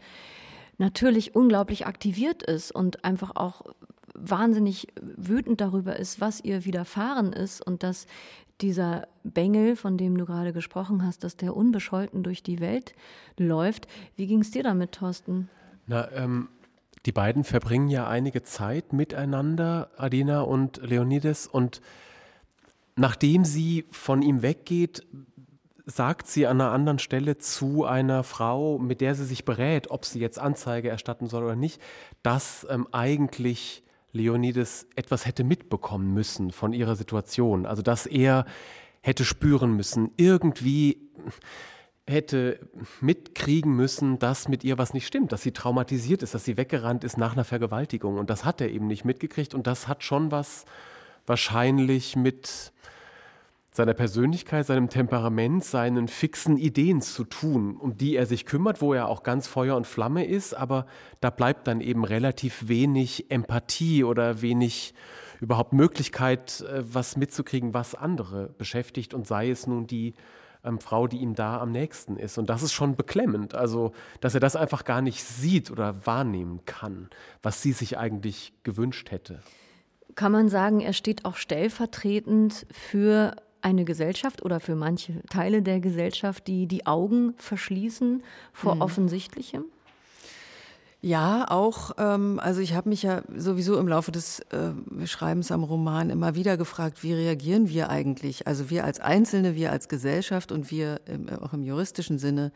[0.80, 3.62] natürlich unglaublich aktiviert ist und einfach auch
[4.14, 8.08] wahnsinnig wütend darüber ist, was ihr widerfahren ist und dass
[8.62, 12.94] dieser Bengel, von dem du gerade gesprochen hast, dass der unbescholten durch die Welt
[13.38, 13.88] läuft.
[14.16, 15.50] Wie ging es dir damit, Thorsten?
[15.88, 16.50] Na, ähm,
[17.06, 21.82] die beiden verbringen ja einige Zeit miteinander, Adina und Leonidas, und
[22.96, 25.06] nachdem sie von ihm weggeht,
[25.86, 30.06] sagt sie an einer anderen Stelle zu einer Frau, mit der sie sich berät, ob
[30.06, 31.82] sie jetzt Anzeige erstatten soll oder nicht,
[32.22, 37.66] dass ähm, eigentlich Leonidas etwas hätte mitbekommen müssen von ihrer Situation.
[37.66, 38.46] Also dass er
[39.02, 41.10] hätte spüren müssen, irgendwie
[42.08, 42.60] hätte
[43.02, 47.04] mitkriegen müssen, dass mit ihr was nicht stimmt, dass sie traumatisiert ist, dass sie weggerannt
[47.04, 48.18] ist nach einer Vergewaltigung.
[48.18, 49.54] Und das hat er eben nicht mitgekriegt.
[49.54, 50.66] Und das hat schon was
[51.26, 52.72] wahrscheinlich mit
[53.74, 58.94] seiner Persönlichkeit, seinem Temperament, seinen fixen Ideen zu tun, um die er sich kümmert, wo
[58.94, 60.86] er auch ganz Feuer und Flamme ist, aber
[61.22, 64.94] da bleibt dann eben relativ wenig Empathie oder wenig
[65.42, 70.14] überhaupt Möglichkeit, äh, was mitzukriegen, was andere beschäftigt und sei es nun die
[70.64, 72.38] ähm, Frau, die ihm da am nächsten ist.
[72.38, 73.92] Und das ist schon beklemmend, also
[74.22, 77.10] dass er das einfach gar nicht sieht oder wahrnehmen kann,
[77.42, 79.42] was sie sich eigentlich gewünscht hätte.
[80.14, 85.80] Kann man sagen, er steht auch stellvertretend für eine Gesellschaft oder für manche Teile der
[85.80, 88.82] Gesellschaft, die die Augen verschließen vor mhm.
[88.82, 89.66] Offensichtlichem?
[91.06, 95.64] Ja, auch, ähm, also ich habe mich ja sowieso im Laufe des äh, Schreibens am
[95.64, 100.54] Roman immer wieder gefragt, wie reagieren wir eigentlich, also wir als Einzelne, wir als Gesellschaft
[100.54, 102.54] und wir im, auch im juristischen Sinne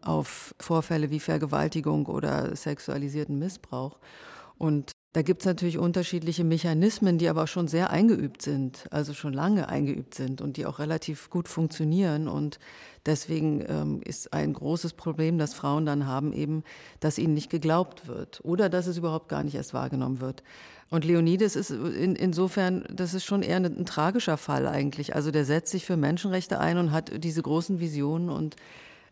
[0.00, 3.98] auf Vorfälle wie Vergewaltigung oder sexualisierten Missbrauch.
[4.56, 9.32] Und da gibt es natürlich unterschiedliche Mechanismen, die aber schon sehr eingeübt sind, also schon
[9.32, 12.28] lange eingeübt sind und die auch relativ gut funktionieren.
[12.28, 12.60] Und
[13.06, 16.62] deswegen ähm, ist ein großes Problem, das Frauen dann haben, eben,
[17.00, 20.44] dass ihnen nicht geglaubt wird oder dass es überhaupt gar nicht erst wahrgenommen wird.
[20.90, 25.16] Und Leonidas ist in, insofern, das ist schon eher ein, ein tragischer Fall eigentlich.
[25.16, 28.54] Also der setzt sich für Menschenrechte ein und hat diese großen Visionen und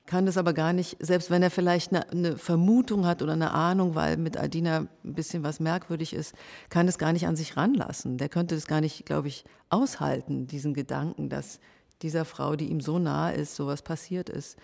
[0.09, 3.53] kann das aber gar nicht, selbst wenn er vielleicht eine, eine, Vermutung hat oder eine
[3.53, 6.35] Ahnung, weil mit Adina ein bisschen was merkwürdig ist,
[6.71, 8.17] kann es gar nicht an sich ranlassen.
[8.17, 11.61] Der könnte es gar nicht, glaube ich, aushalten, diesen Gedanken, dass
[12.01, 14.57] dieser Frau, die ihm so nahe ist, sowas passiert ist.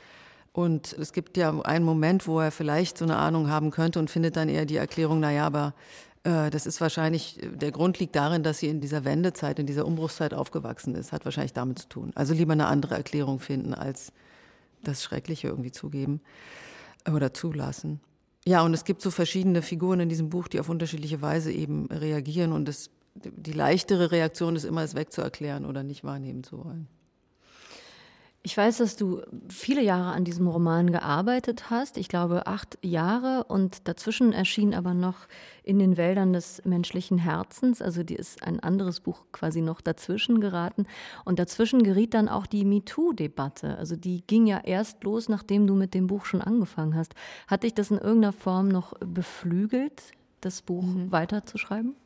[0.53, 4.11] Und es gibt ja einen Moment, wo er vielleicht so eine Ahnung haben könnte und
[4.11, 5.75] findet dann eher die Erklärung, naja, aber
[6.23, 9.85] äh, das ist wahrscheinlich, der Grund liegt darin, dass sie in dieser Wendezeit, in dieser
[9.85, 12.13] Umbruchszeit aufgewachsen ist, hat wahrscheinlich damit zu tun.
[12.15, 14.11] Also lieber eine andere Erklärung finden als
[14.89, 16.20] das Schreckliche irgendwie zugeben
[17.11, 18.01] oder zulassen.
[18.47, 21.87] Ja, und es gibt so verschiedene Figuren in diesem Buch, die auf unterschiedliche Weise eben
[21.87, 22.53] reagieren.
[22.53, 26.89] Und das, die leichtere Reaktion ist immer, es wegzuerklären oder nicht wahrnehmen zu wollen.
[28.47, 31.97] Ich weiß, dass du viele Jahre an diesem Roman gearbeitet hast.
[31.97, 35.29] Ich glaube acht Jahre und dazwischen erschien aber noch
[35.63, 37.81] in den Wäldern des menschlichen Herzens.
[37.81, 40.85] Also die ist ein anderes Buch quasi noch dazwischen geraten.
[41.25, 43.79] Und dazwischen geriet dann auch die MeToo-Debatte.
[43.79, 47.15] Also die ging ja erst los, nachdem du mit dem Buch schon angefangen hast.
[47.47, 50.03] Hat dich das in irgendeiner Form noch beflügelt,
[50.43, 51.11] das Buch mhm.
[51.11, 51.97] weiterzuschreiben?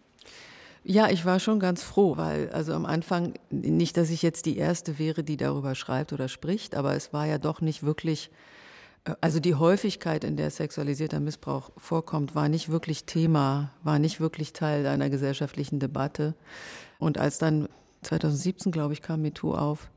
[0.91, 4.57] Ja, ich war schon ganz froh, weil also am Anfang nicht, dass ich jetzt die
[4.57, 8.31] erste wäre, die darüber schreibt oder spricht, aber es war ja doch nicht wirklich
[9.05, 14.19] äh, also die Häufigkeit, in der sexualisierter Missbrauch vorkommt, war nicht wirklich Thema, war nicht
[14.19, 16.35] wirklich Teil einer gesellschaftlichen Debatte.
[16.99, 17.69] Und als dann
[18.01, 19.91] 2017, glaube ich, kam MeToo auf,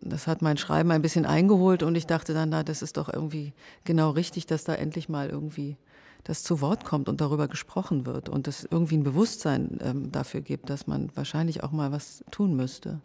[0.00, 3.08] das hat mein Schreiben ein bisschen eingeholt und ich dachte dann, na, das ist doch
[3.08, 3.52] irgendwie
[3.84, 5.76] genau richtig, dass da endlich mal irgendwie
[6.24, 10.40] das zu Wort kommt und darüber gesprochen wird und es irgendwie ein Bewusstsein ähm, dafür
[10.40, 13.00] gibt, dass man wahrscheinlich auch mal was tun müsste.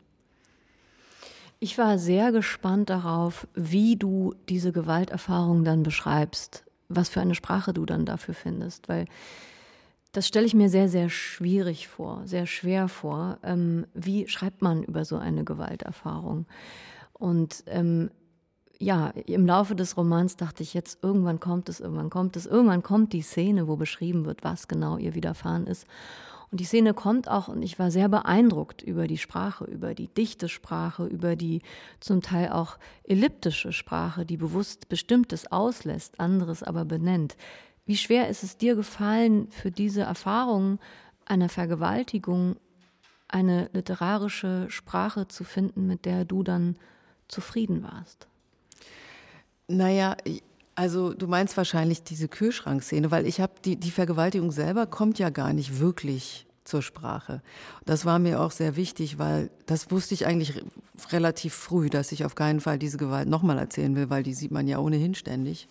[1.60, 7.74] Ich war sehr gespannt darauf, wie du diese Gewalterfahrung dann beschreibst, was für eine Sprache
[7.74, 9.06] du dann dafür findest, weil
[10.14, 13.38] das stelle ich mir sehr, sehr schwierig vor, sehr schwer vor.
[13.44, 16.48] Ähm, wie schreibt man über so eine Gewalterfahrung?
[17.14, 18.10] Und ähm,
[18.80, 22.82] ja, im Laufe des Romans dachte ich jetzt, irgendwann kommt es, irgendwann kommt es, irgendwann
[22.82, 25.86] kommt die Szene, wo beschrieben wird, was genau ihr widerfahren ist.
[26.50, 30.08] Und die Szene kommt auch und ich war sehr beeindruckt über die Sprache, über die
[30.08, 31.62] dichte Sprache, über die
[32.00, 37.36] zum Teil auch elliptische Sprache, die bewusst Bestimmtes auslässt, anderes aber benennt.
[37.86, 40.80] Wie schwer ist es dir gefallen, für diese Erfahrung
[41.26, 42.56] einer Vergewaltigung
[43.28, 46.78] eine literarische Sprache zu finden, mit der du dann
[47.28, 48.29] zufrieden warst?
[49.70, 50.18] Naja,
[50.74, 55.30] also du meinst wahrscheinlich diese Kühlschrankszene, weil ich habe die, die Vergewaltigung selber kommt ja
[55.30, 57.42] gar nicht wirklich zur Sprache.
[57.86, 60.64] Das war mir auch sehr wichtig, weil das wusste ich eigentlich
[61.12, 64.52] relativ früh, dass ich auf keinen Fall diese Gewalt nochmal erzählen will, weil die sieht
[64.52, 65.68] man ja ohnehin ständig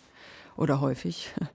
[0.57, 1.33] oder häufig.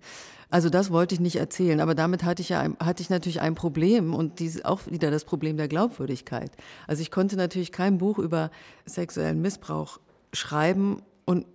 [0.49, 3.55] Also das wollte ich nicht erzählen, aber damit hatte ich ja hatte ich natürlich ein
[3.55, 6.51] Problem und dies auch wieder das Problem der Glaubwürdigkeit.
[6.85, 8.51] Also ich konnte natürlich kein Buch über
[8.85, 9.99] sexuellen Missbrauch
[10.31, 11.47] schreiben und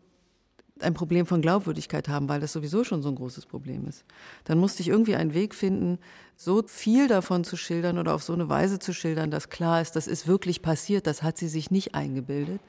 [0.83, 4.05] ein Problem von Glaubwürdigkeit haben, weil das sowieso schon so ein großes Problem ist.
[4.45, 5.99] Dann musste ich irgendwie einen Weg finden,
[6.37, 9.97] so viel davon zu schildern oder auf so eine Weise zu schildern, dass klar ist,
[9.97, 12.61] das ist wirklich passiert, das hat sie sich nicht eingebildet.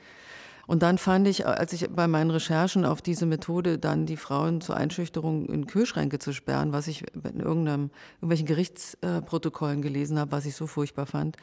[0.69, 4.61] Und dann fand ich, als ich bei meinen Recherchen auf diese Methode dann die Frauen
[4.61, 10.45] zur Einschüchterung in Kühlschränke zu sperren, was ich in irgendeinem, irgendwelchen Gerichtsprotokollen gelesen habe, was
[10.45, 11.37] ich so furchtbar fand,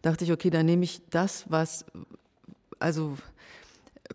[0.00, 1.84] dachte ich, okay, dann nehme ich das, was,
[2.78, 3.18] also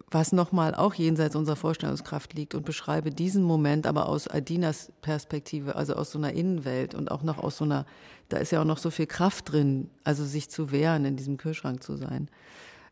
[0.10, 5.76] was nochmal auch jenseits unserer Vorstellungskraft liegt und beschreibe diesen Moment aber aus Adinas Perspektive,
[5.76, 7.86] also aus so einer Innenwelt und auch noch aus so einer,
[8.30, 11.38] da ist ja auch noch so viel Kraft drin, also sich zu wehren, in diesem
[11.38, 12.30] Kühlschrank zu sein.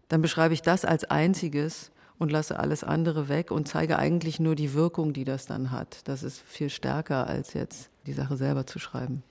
[0.10, 4.56] Dann beschreibe ich das als einziges und lasse alles andere weg und zeige eigentlich nur
[4.56, 6.08] die Wirkung, die das dann hat.
[6.08, 9.24] Das ist viel stärker als jetzt die Sache selber zu schreiben.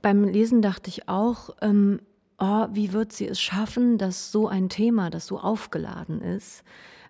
[0.00, 2.00] Beim Lesen dachte ich auch, ähm,
[2.38, 6.62] oh, wie wird sie es schaffen, dass so ein Thema, das so aufgeladen ist,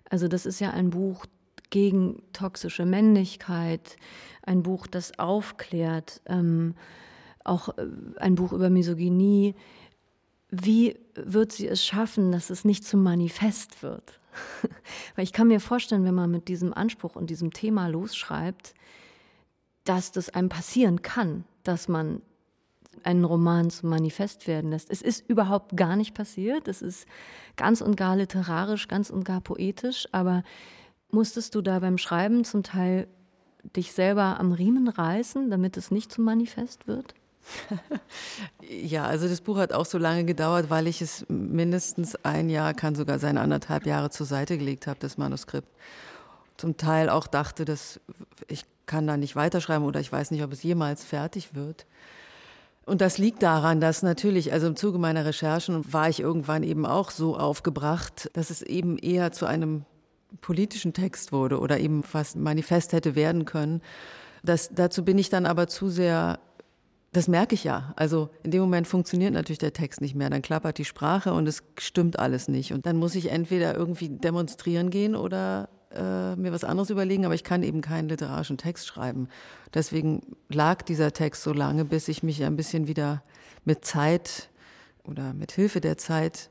[0.09, 1.25] also das ist ja ein Buch
[1.69, 3.97] gegen toxische Männlichkeit,
[4.43, 6.73] ein Buch, das aufklärt, ähm,
[7.43, 7.85] auch äh,
[8.17, 9.55] ein Buch über Misogynie.
[10.49, 14.19] Wie wird sie es schaffen, dass es nicht zum Manifest wird?
[15.15, 18.73] Weil ich kann mir vorstellen, wenn man mit diesem Anspruch und diesem Thema losschreibt,
[19.83, 22.21] dass das einem passieren kann, dass man
[23.03, 24.89] einen Roman zum Manifest werden lässt.
[24.91, 26.67] Es ist überhaupt gar nicht passiert.
[26.67, 27.05] Es ist
[27.55, 30.07] ganz und gar literarisch, ganz und gar poetisch.
[30.11, 30.43] Aber
[31.11, 33.07] musstest du da beim Schreiben zum Teil
[33.75, 37.13] dich selber am Riemen reißen, damit es nicht zum Manifest wird?
[38.61, 42.73] ja, also das Buch hat auch so lange gedauert, weil ich es mindestens ein Jahr,
[42.73, 45.67] kann sogar sein anderthalb Jahre zur Seite gelegt habe, das Manuskript.
[46.57, 47.99] Zum Teil auch dachte, dass
[48.47, 51.85] ich kann da nicht weiterschreiben oder ich weiß nicht, ob es jemals fertig wird.
[52.89, 56.87] Und das liegt daran, dass natürlich, also im Zuge meiner Recherchen war ich irgendwann eben
[56.87, 59.85] auch so aufgebracht, dass es eben eher zu einem
[60.41, 63.81] politischen Text wurde oder eben fast Manifest hätte werden können.
[64.43, 66.39] Das, dazu bin ich dann aber zu sehr,
[67.11, 67.93] das merke ich ja.
[67.95, 70.31] Also in dem Moment funktioniert natürlich der Text nicht mehr.
[70.31, 72.73] Dann klappert die Sprache und es stimmt alles nicht.
[72.73, 77.35] Und dann muss ich entweder irgendwie demonstrieren gehen oder äh, mir was anderes überlegen, aber
[77.35, 79.27] ich kann eben keinen literarischen Text schreiben.
[79.73, 83.23] Deswegen lag dieser Text so lange, bis ich mich ein bisschen wieder
[83.65, 84.49] mit Zeit
[85.03, 86.49] oder mit Hilfe der Zeit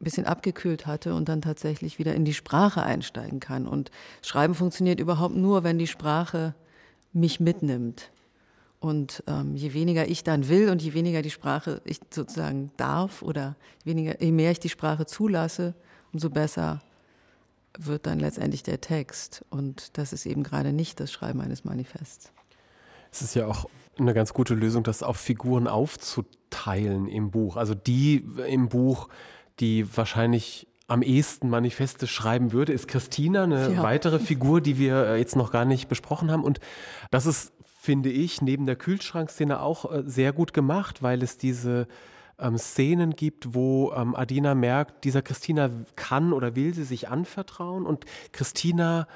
[0.00, 3.66] ein bisschen abgekühlt hatte und dann tatsächlich wieder in die Sprache einsteigen kann.
[3.66, 3.90] Und
[4.22, 6.54] Schreiben funktioniert überhaupt nur, wenn die Sprache
[7.12, 8.10] mich mitnimmt.
[8.78, 13.22] Und ähm, je weniger ich dann will und je weniger die Sprache ich sozusagen darf
[13.22, 15.74] oder weniger, je mehr ich die Sprache zulasse,
[16.12, 16.82] umso besser
[17.78, 19.44] wird dann letztendlich der Text.
[19.50, 22.32] Und das ist eben gerade nicht das Schreiben eines Manifests.
[23.10, 23.66] Es ist ja auch
[23.98, 27.56] eine ganz gute Lösung, das auf Figuren aufzuteilen im Buch.
[27.56, 29.08] Also die im Buch,
[29.58, 33.82] die wahrscheinlich am ehesten Manifeste schreiben würde, ist Christina, eine ja.
[33.82, 36.44] weitere Figur, die wir äh, jetzt noch gar nicht besprochen haben.
[36.44, 36.60] Und
[37.10, 41.88] das ist, finde ich, neben der Kühlschrankszene auch äh, sehr gut gemacht, weil es diese
[42.38, 47.86] ähm, Szenen gibt, wo ähm, Adina merkt, dieser Christina kann oder will sie sich anvertrauen
[47.86, 49.06] und Christina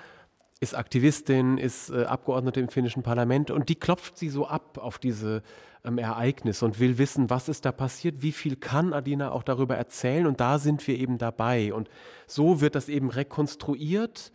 [0.60, 4.98] ist Aktivistin, ist äh, Abgeordnete im finnischen Parlament und die klopft sie so ab auf
[4.98, 5.42] diese
[5.84, 9.76] ähm, Ereignisse und will wissen, was ist da passiert, wie viel kann Adina auch darüber
[9.76, 11.72] erzählen und da sind wir eben dabei.
[11.72, 11.88] Und
[12.26, 14.32] so wird das eben rekonstruiert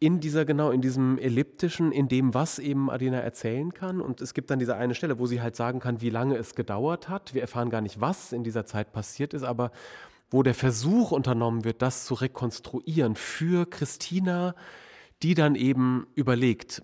[0.00, 4.00] in dieser, genau, in diesem elliptischen, in dem, was eben Adina erzählen kann.
[4.00, 6.54] Und es gibt dann diese eine Stelle, wo sie halt sagen kann, wie lange es
[6.54, 7.34] gedauert hat.
[7.34, 9.72] Wir erfahren gar nicht, was in dieser Zeit passiert ist, aber
[10.30, 14.54] wo der Versuch unternommen wird, das zu rekonstruieren für Christina,
[15.22, 16.82] die dann eben überlegt,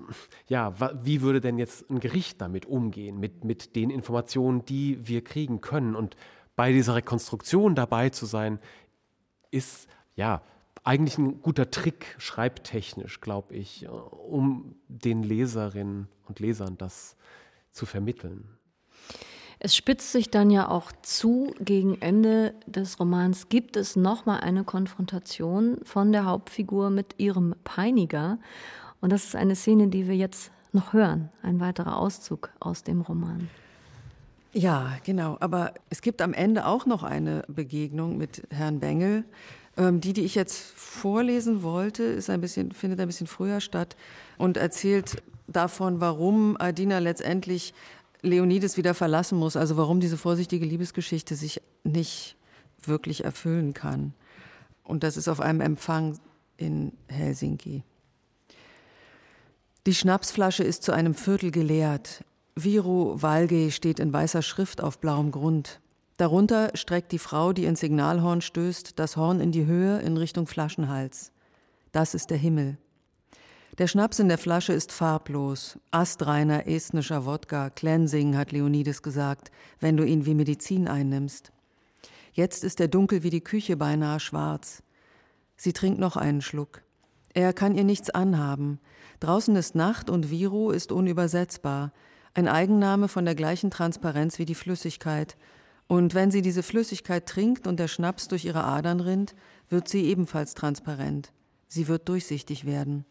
[0.49, 5.23] ja, wie würde denn jetzt ein Gericht damit umgehen, mit, mit den Informationen, die wir
[5.23, 5.95] kriegen können.
[5.95, 6.17] Und
[6.57, 8.59] bei dieser Rekonstruktion dabei zu sein,
[9.53, 10.43] ist, ja,
[10.85, 17.17] eigentlich ein guter Trick, schreibtechnisch, glaube ich, äh, um den Leserinnen und Lesern das
[17.73, 18.49] zu vermitteln.
[19.59, 24.63] Es spitzt sich dann ja auch zu, gegen Ende des Romans gibt es nochmal eine
[24.63, 28.39] Konfrontation von der Hauptfigur mit ihrem Peiniger.
[29.01, 33.01] Und das ist eine Szene, die wir jetzt noch hören, ein weiterer Auszug aus dem
[33.01, 33.49] Roman.
[34.53, 35.37] Ja, genau.
[35.41, 39.25] Aber es gibt am Ende auch noch eine Begegnung mit Herrn Bengel,
[39.77, 43.97] ähm, die, die ich jetzt vorlesen wollte, ist ein bisschen, findet ein bisschen früher statt
[44.39, 47.75] und erzählt davon, warum Adina letztendlich
[48.23, 52.37] Leonides wieder verlassen muss, also warum diese vorsichtige Liebesgeschichte sich nicht
[52.83, 54.15] wirklich erfüllen kann.
[54.83, 56.19] Und das ist auf einem Empfang
[56.57, 57.83] in Helsinki.
[59.87, 62.25] Die Schnapsflasche ist zu einem Viertel geleert.
[62.57, 65.81] Viru Valge steht in weißer Schrift auf blauem Grund.
[66.17, 70.47] Darunter streckt die Frau, die ins Signalhorn stößt, das Horn in die Höhe in Richtung
[70.47, 71.33] Flaschenhals.
[71.91, 72.79] Das ist der Himmel.
[73.79, 79.51] Der Schnaps in der Flasche ist farblos, astreiner estnischer Wodka, Cleansing, hat Leonides gesagt,
[79.81, 81.51] wenn du ihn wie Medizin einnimmst.
[82.33, 84.85] Jetzt ist er dunkel wie die Küche, beinahe schwarz.
[85.57, 86.83] Sie trinkt noch einen Schluck.
[87.33, 88.79] Er kann ihr nichts anhaben.
[89.19, 91.93] Draußen ist Nacht und Viru ist unübersetzbar,
[92.35, 95.37] ein Eigenname von der gleichen Transparenz wie die Flüssigkeit,
[95.87, 99.35] und wenn sie diese Flüssigkeit trinkt und der Schnaps durch ihre Adern rinnt,
[99.69, 101.33] wird sie ebenfalls transparent.
[101.69, 103.05] Sie wird durchsichtig werden.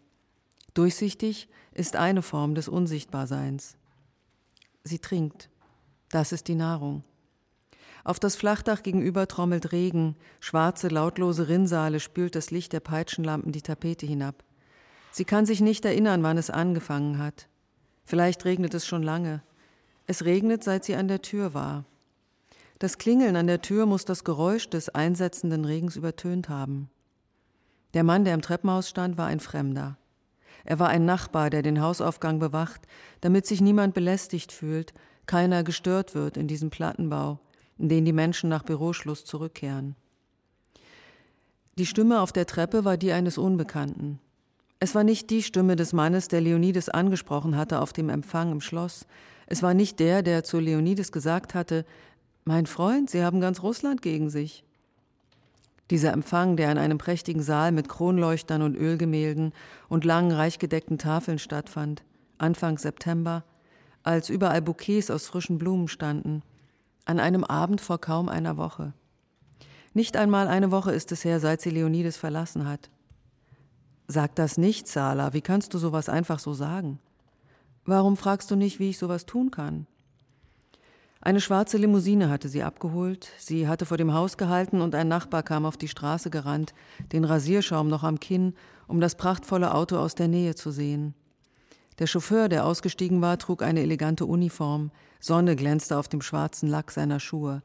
[0.73, 3.77] Durchsichtig ist eine Form des Unsichtbarseins.
[4.83, 5.49] Sie trinkt.
[6.09, 7.03] Das ist die Nahrung.
[8.03, 13.61] Auf das Flachdach gegenüber trommelt Regen, schwarze, lautlose Rinnsale spült das Licht der Peitschenlampen die
[13.61, 14.43] Tapete hinab.
[15.11, 17.47] Sie kann sich nicht erinnern, wann es angefangen hat.
[18.03, 19.41] Vielleicht regnet es schon lange.
[20.05, 21.85] Es regnet, seit sie an der Tür war.
[22.83, 26.89] Das Klingeln an der Tür muss das Geräusch des einsetzenden Regens übertönt haben.
[27.93, 29.97] Der Mann, der im Treppenhaus stand, war ein Fremder.
[30.65, 32.81] Er war ein Nachbar, der den Hausaufgang bewacht,
[33.21, 34.93] damit sich niemand belästigt fühlt,
[35.27, 37.39] keiner gestört wird in diesem Plattenbau,
[37.77, 39.95] in den die Menschen nach Büroschluss zurückkehren.
[41.77, 44.19] Die Stimme auf der Treppe war die eines Unbekannten.
[44.81, 48.59] Es war nicht die Stimme des Mannes, der Leonides angesprochen hatte auf dem Empfang im
[48.59, 49.07] Schloss.
[49.45, 51.85] Es war nicht der, der zu Leonides gesagt hatte,
[52.45, 54.65] Mein Freund, Sie haben ganz Russland gegen sich.
[55.89, 59.53] Dieser Empfang, der in einem prächtigen Saal mit Kronleuchtern und Ölgemälden
[59.87, 62.03] und langen, reich gedeckten Tafeln stattfand,
[62.37, 63.43] Anfang September,
[64.03, 66.41] als überall Bouquets aus frischen Blumen standen,
[67.05, 68.93] an einem Abend vor kaum einer Woche.
[69.93, 72.89] Nicht einmal eine Woche ist es her, seit sie Leonides verlassen hat.
[74.07, 75.33] Sag das nicht, Sala.
[75.33, 76.99] Wie kannst du sowas einfach so sagen?
[77.85, 79.87] Warum fragst du nicht, wie ich sowas tun kann?
[81.25, 83.31] Eine schwarze Limousine hatte sie abgeholt.
[83.37, 86.73] Sie hatte vor dem Haus gehalten und ein Nachbar kam auf die Straße gerannt,
[87.13, 88.55] den Rasierschaum noch am Kinn,
[88.87, 91.13] um das prachtvolle Auto aus der Nähe zu sehen.
[91.99, 94.91] Der Chauffeur, der ausgestiegen war, trug eine elegante Uniform.
[95.21, 97.63] Sonne glänzte auf dem schwarzen Lack seiner Schuhe.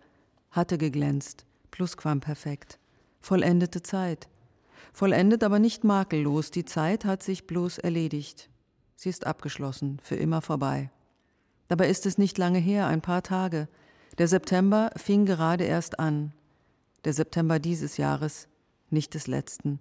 [0.53, 1.45] Hatte geglänzt.
[1.73, 2.79] Plusquamperfekt.
[3.21, 4.29] Vollendete Zeit
[4.99, 8.51] vollendet aber nicht makellos, die Zeit hat sich bloß erledigt.
[8.97, 10.91] Sie ist abgeschlossen, für immer vorbei.
[11.69, 13.69] Dabei ist es nicht lange her, ein paar Tage.
[14.17, 16.33] Der September fing gerade erst an.
[17.05, 18.49] Der September dieses Jahres,
[18.91, 19.81] nicht des letzten.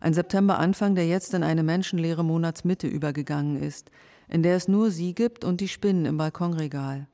[0.00, 3.90] Ein Septemberanfang, der jetzt in eine menschenleere Monatsmitte übergegangen ist,
[4.28, 7.06] in der es nur sie gibt und die Spinnen im Balkonregal.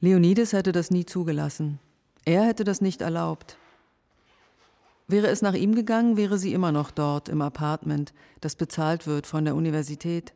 [0.00, 1.78] Leonides hätte das nie zugelassen.
[2.24, 3.56] Er hätte das nicht erlaubt.
[5.08, 9.26] Wäre es nach ihm gegangen, wäre sie immer noch dort im Apartment, das bezahlt wird
[9.26, 10.32] von der Universität.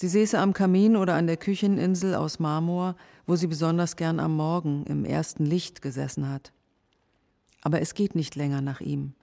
[0.00, 2.94] Sie säße am Kamin oder an der Kücheninsel aus Marmor,
[3.26, 6.52] wo sie besonders gern am Morgen im ersten Licht gesessen hat.
[7.62, 9.14] Aber es geht nicht länger nach ihm.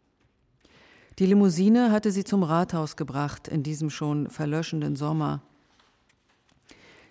[1.17, 5.41] Die Limousine hatte sie zum Rathaus gebracht in diesem schon verlöschenden Sommer.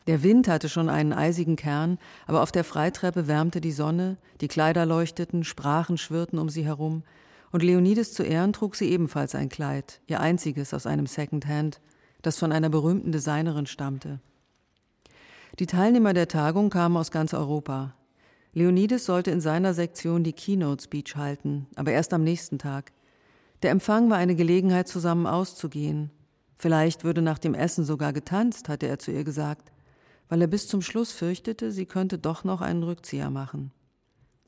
[0.09, 1.97] Der Wind hatte schon einen eisigen Kern,
[2.27, 7.03] aber auf der Freitreppe wärmte die Sonne, die Kleider leuchteten, Sprachen schwirrten um sie herum,
[7.51, 11.81] und Leonides zu Ehren trug sie ebenfalls ein Kleid, ihr einziges aus einem Secondhand,
[12.27, 14.21] das von einer berühmten Designerin stammte.
[15.59, 17.95] Die Teilnehmer der Tagung kamen aus ganz Europa.
[18.53, 22.93] Leonides sollte in seiner Sektion die Keynote Speech halten, aber erst am nächsten Tag.
[23.63, 26.11] Der Empfang war eine Gelegenheit, zusammen auszugehen.
[26.59, 29.73] Vielleicht würde nach dem Essen sogar getanzt, hatte er zu ihr gesagt,
[30.29, 33.73] weil er bis zum Schluss fürchtete, sie könnte doch noch einen Rückzieher machen.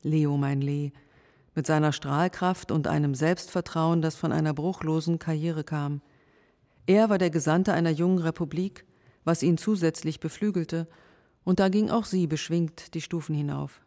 [0.01, 0.91] Leo, mein Lee,
[1.55, 6.01] mit seiner Strahlkraft und einem Selbstvertrauen, das von einer bruchlosen Karriere kam.
[6.87, 8.85] Er war der Gesandte einer jungen Republik,
[9.25, 10.87] was ihn zusätzlich beflügelte,
[11.43, 13.81] und da ging auch sie beschwingt die Stufen hinauf.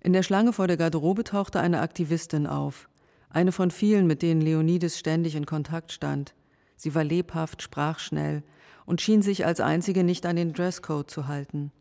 [0.00, 2.88] In der Schlange vor der Garderobe tauchte eine Aktivistin auf,
[3.28, 6.34] eine von vielen, mit denen Leonides ständig in Kontakt stand.
[6.76, 8.42] Sie war lebhaft, sprach schnell
[8.86, 11.72] und schien sich als einzige nicht an den Dresscode zu halten.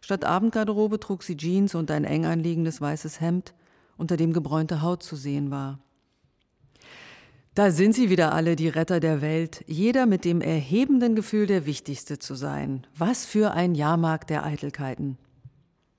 [0.00, 3.54] Statt Abendgarderobe trug sie Jeans und ein eng anliegendes weißes Hemd,
[3.96, 5.78] unter dem gebräunte Haut zu sehen war.
[7.54, 11.66] Da sind sie wieder alle, die Retter der Welt, jeder mit dem erhebenden Gefühl, der
[11.66, 12.86] Wichtigste zu sein.
[12.96, 15.18] Was für ein Jahrmarkt der Eitelkeiten.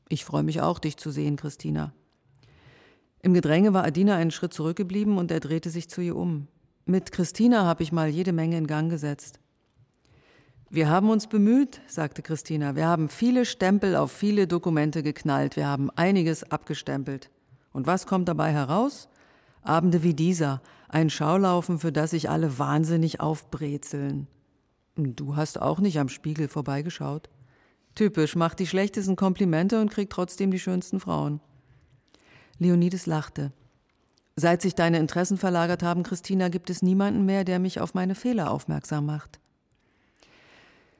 [0.09, 1.93] Ich freue mich auch, dich zu sehen, Christina.
[3.21, 6.47] Im Gedränge war Adina einen Schritt zurückgeblieben und er drehte sich zu ihr um.
[6.85, 9.39] Mit Christina habe ich mal jede Menge in Gang gesetzt.
[10.71, 12.75] Wir haben uns bemüht, sagte Christina.
[12.75, 15.55] Wir haben viele Stempel auf viele Dokumente geknallt.
[15.55, 17.29] Wir haben einiges abgestempelt.
[17.71, 19.07] Und was kommt dabei heraus?
[19.61, 20.61] Abende wie dieser,
[20.93, 24.27] ein Schaulaufen, für das sich alle wahnsinnig aufbrezeln.
[24.95, 27.29] Du hast auch nicht am Spiegel vorbeigeschaut.
[27.95, 31.41] Typisch, macht die schlechtesten Komplimente und kriegt trotzdem die schönsten Frauen.
[32.59, 33.51] Leonides lachte.
[34.35, 38.13] Seit sich deine Interessen verlagert haben, Christina, gibt es niemanden mehr, der mich auf meine
[38.13, 39.39] Fehler aufmerksam macht.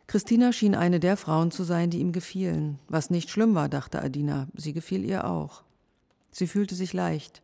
[0.08, 4.02] Christina schien eine der Frauen zu sein, die ihm gefielen, was nicht schlimm war, dachte
[4.02, 5.64] Adina, sie gefiel ihr auch.
[6.32, 7.43] Sie fühlte sich leicht.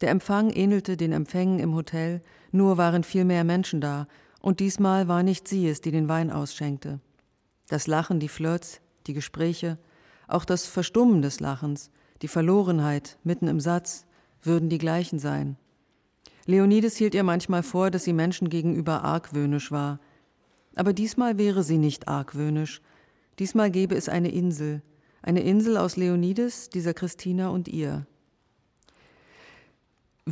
[0.00, 2.22] Der Empfang ähnelte den Empfängen im Hotel,
[2.52, 4.06] nur waren viel mehr Menschen da,
[4.40, 7.00] und diesmal war nicht sie es, die den Wein ausschenkte.
[7.68, 9.78] Das Lachen, die Flirts, die Gespräche,
[10.28, 11.90] auch das Verstummen des Lachens,
[12.22, 14.06] die Verlorenheit mitten im Satz,
[14.42, 15.56] würden die gleichen sein.
[16.46, 20.00] Leonides hielt ihr manchmal vor, dass sie Menschen gegenüber argwöhnisch war.
[20.74, 22.80] Aber diesmal wäre sie nicht argwöhnisch.
[23.38, 24.82] Diesmal gäbe es eine Insel,
[25.22, 28.06] eine Insel aus Leonides, dieser Christina und ihr.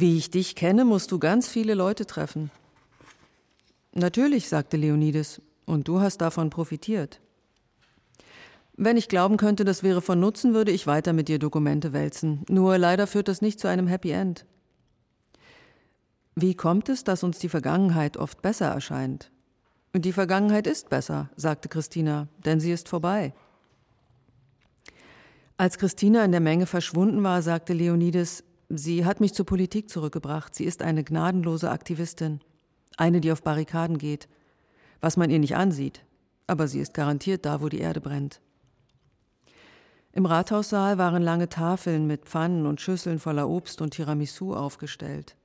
[0.01, 2.53] Wie ich dich kenne, musst du ganz viele Leute treffen.
[3.95, 7.21] Natürlich, sagte Leonides, und du hast davon profitiert.
[8.77, 12.45] Wenn ich glauben könnte, das wäre von Nutzen, würde ich weiter mit dir Dokumente wälzen.
[12.49, 14.47] Nur leider führt das nicht zu einem Happy End.
[16.37, 19.33] Wie kommt es, dass uns die Vergangenheit oft besser erscheint?
[19.95, 23.35] Die Vergangenheit ist besser, sagte Christina, denn sie ist vorbei.
[25.57, 30.55] Als Christina in der Menge verschwunden war, sagte Leonides, Sie hat mich zur Politik zurückgebracht.
[30.55, 32.41] Sie ist eine gnadenlose Aktivistin.
[32.97, 34.29] Eine, die auf Barrikaden geht.
[35.01, 36.05] Was man ihr nicht ansieht.
[36.47, 38.41] Aber sie ist garantiert da, wo die Erde brennt.
[40.13, 45.37] Im Rathaussaal waren lange Tafeln mit Pfannen und Schüsseln voller Obst und Tiramisu aufgestellt.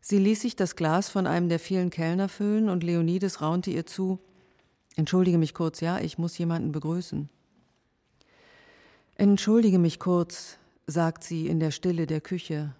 [0.00, 3.86] Sie ließ sich das Glas von einem der vielen Kellner füllen und Leonides raunte ihr
[3.86, 4.18] zu:
[4.96, 7.28] Entschuldige mich kurz, ja, ich muss jemanden begrüßen.
[9.16, 10.58] Entschuldige mich kurz,
[10.88, 12.74] sagt sie in der Stille der Küche.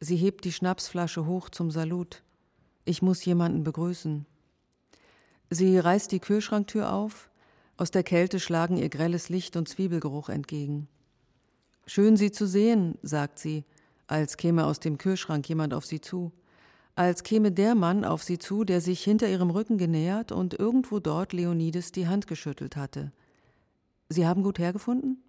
[0.00, 2.24] Sie hebt die Schnapsflasche hoch zum Salut.
[2.84, 4.26] Ich muss jemanden begrüßen.
[5.50, 7.30] Sie reißt die Kühlschranktür auf.
[7.76, 10.88] Aus der Kälte schlagen ihr grelles Licht und Zwiebelgeruch entgegen.
[11.86, 13.64] Schön, Sie zu sehen, sagt sie,
[14.08, 16.32] als käme aus dem Kühlschrank jemand auf sie zu
[16.94, 20.98] als käme der Mann auf sie zu, der sich hinter ihrem Rücken genähert und irgendwo
[20.98, 23.12] dort Leonides die Hand geschüttelt hatte.
[24.08, 25.22] Sie haben gut hergefunden?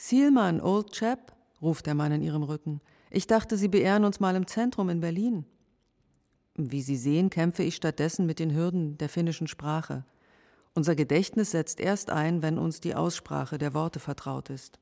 [0.00, 2.80] Sielmann, old chap, ruft der Mann in ihrem Rücken.
[3.10, 5.44] Ich dachte, Sie beehren uns mal im Zentrum in Berlin.
[6.54, 10.04] Wie Sie sehen, kämpfe ich stattdessen mit den Hürden der finnischen Sprache.
[10.72, 14.78] Unser Gedächtnis setzt erst ein, wenn uns die Aussprache der Worte vertraut ist.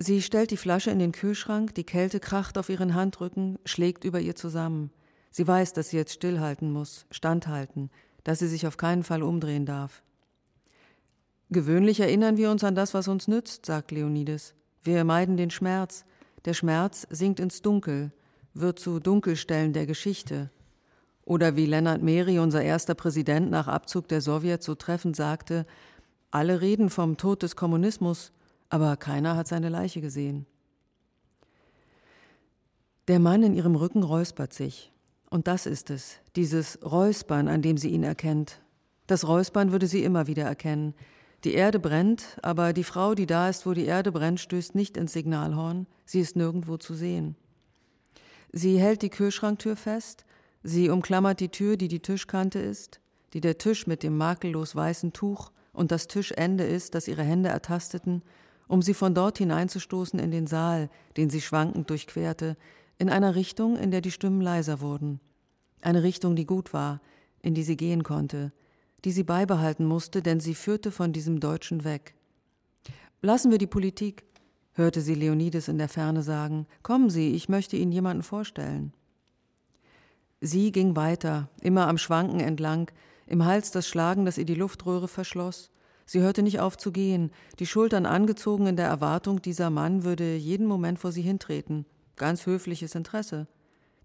[0.00, 4.18] Sie stellt die Flasche in den Kühlschrank, die Kälte kracht auf ihren Handrücken, schlägt über
[4.18, 4.90] ihr zusammen.
[5.30, 7.90] Sie weiß, dass sie jetzt stillhalten muss, standhalten,
[8.24, 10.02] dass sie sich auf keinen Fall umdrehen darf.
[11.50, 14.54] Gewöhnlich erinnern wir uns an das, was uns nützt, sagt Leonides.
[14.82, 16.04] Wir meiden den Schmerz.
[16.44, 18.12] Der Schmerz sinkt ins Dunkel,
[18.54, 20.50] wird zu Dunkelstellen der Geschichte.
[21.24, 25.66] Oder wie Lennart Meri, unser erster Präsident nach Abzug der Sowjets, so treffend sagte,
[26.30, 28.32] alle reden vom Tod des Kommunismus,
[28.68, 30.46] aber keiner hat seine Leiche gesehen.
[33.08, 34.92] Der Mann in ihrem Rücken räuspert sich.
[35.30, 38.60] Und das ist es, dieses Räuspern, an dem sie ihn erkennt.
[39.06, 40.94] Das Räuspern würde sie immer wieder erkennen.
[41.44, 44.96] Die Erde brennt, aber die Frau, die da ist, wo die Erde brennt, stößt nicht
[44.96, 47.36] ins Signalhorn, sie ist nirgendwo zu sehen.
[48.52, 50.24] Sie hält die Kühlschranktür fest,
[50.62, 53.00] sie umklammert die Tür, die die Tischkante ist,
[53.34, 57.50] die der Tisch mit dem makellos weißen Tuch und das Tischende ist, das ihre Hände
[57.50, 58.22] ertasteten,
[58.66, 62.56] um sie von dort hineinzustoßen in den Saal, den sie schwankend durchquerte,
[62.98, 65.20] in einer Richtung, in der die Stimmen leiser wurden.
[65.82, 67.00] Eine Richtung, die gut war,
[67.42, 68.52] in die sie gehen konnte,
[69.04, 72.14] die sie beibehalten musste, denn sie führte von diesem Deutschen weg.
[73.20, 74.24] Lassen wir die Politik,
[74.72, 76.66] hörte sie Leonides in der Ferne sagen.
[76.82, 78.92] Kommen Sie, ich möchte Ihnen jemanden vorstellen.
[80.40, 82.90] Sie ging weiter, immer am Schwanken entlang,
[83.26, 85.70] im Hals das Schlagen, das ihr die Luftröhre verschloss,
[86.10, 90.36] Sie hörte nicht auf zu gehen, die Schultern angezogen in der Erwartung, dieser Mann würde
[90.36, 91.84] jeden Moment vor sie hintreten.
[92.16, 93.46] Ganz höfliches Interesse.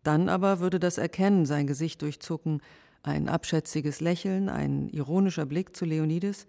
[0.04, 2.62] Dann aber würde das Erkennen sein Gesicht durchzucken,
[3.04, 6.47] ein abschätziges Lächeln, ein ironischer Blick zu Leonides,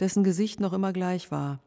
[0.00, 1.60] dessen Gesicht noch immer gleich war.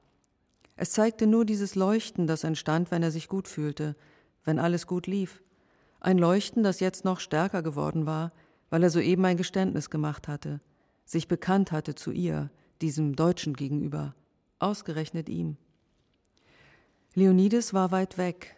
[0.75, 3.95] Es zeigte nur dieses Leuchten, das entstand, wenn er sich gut fühlte,
[4.43, 5.41] wenn alles gut lief.
[6.01, 8.33] Ein Leuchten, das jetzt noch stärker geworden war,
[8.69, 10.59] weil er soeben ein Geständnis gemacht hatte,
[11.05, 12.49] sich bekannt hatte zu ihr,
[12.81, 14.15] diesem Deutschen gegenüber,
[14.59, 15.55] ausgerechnet ihm.
[17.13, 18.57] Leonides war weit weg,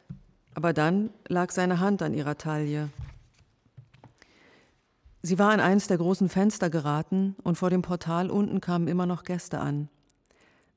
[0.55, 2.89] aber dann lag seine Hand an ihrer Taille.
[5.21, 9.05] Sie war an eines der großen Fenster geraten und vor dem Portal unten kamen immer
[9.05, 9.89] noch Gäste an.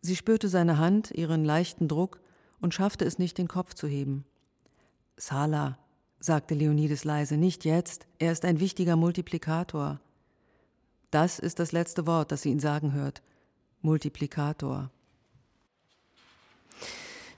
[0.00, 2.20] Sie spürte seine Hand, ihren leichten Druck
[2.60, 4.24] und schaffte es nicht, den Kopf zu heben.
[5.16, 5.78] Sala,
[6.18, 10.00] sagte Leonides leise, nicht jetzt, er ist ein wichtiger Multiplikator.
[11.10, 13.22] Das ist das letzte Wort, das sie ihn sagen hört.
[13.82, 14.90] Multiplikator.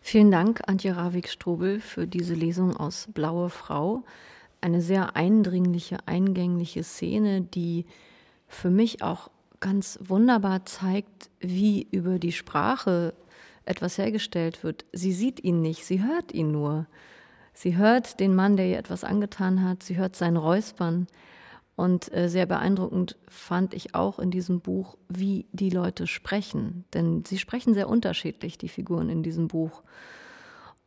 [0.01, 4.05] Vielen Dank, Antje Ravik-Strobel, für diese Lesung aus Blaue Frau.
[4.63, 7.85] Eine sehr eindringliche, eingängliche Szene, die
[8.49, 13.13] für mich auch ganz wunderbar zeigt, wie über die Sprache
[13.67, 14.87] etwas hergestellt wird.
[14.93, 16.87] Sie sieht ihn nicht, sie hört ihn nur.
[17.53, 21.07] Sie hört den Mann, der ihr etwas angetan hat, sie hört sein Räuspern,
[21.75, 26.85] und äh, sehr beeindruckend fand ich auch in diesem Buch, wie die Leute sprechen.
[26.93, 29.83] Denn sie sprechen sehr unterschiedlich, die Figuren in diesem Buch.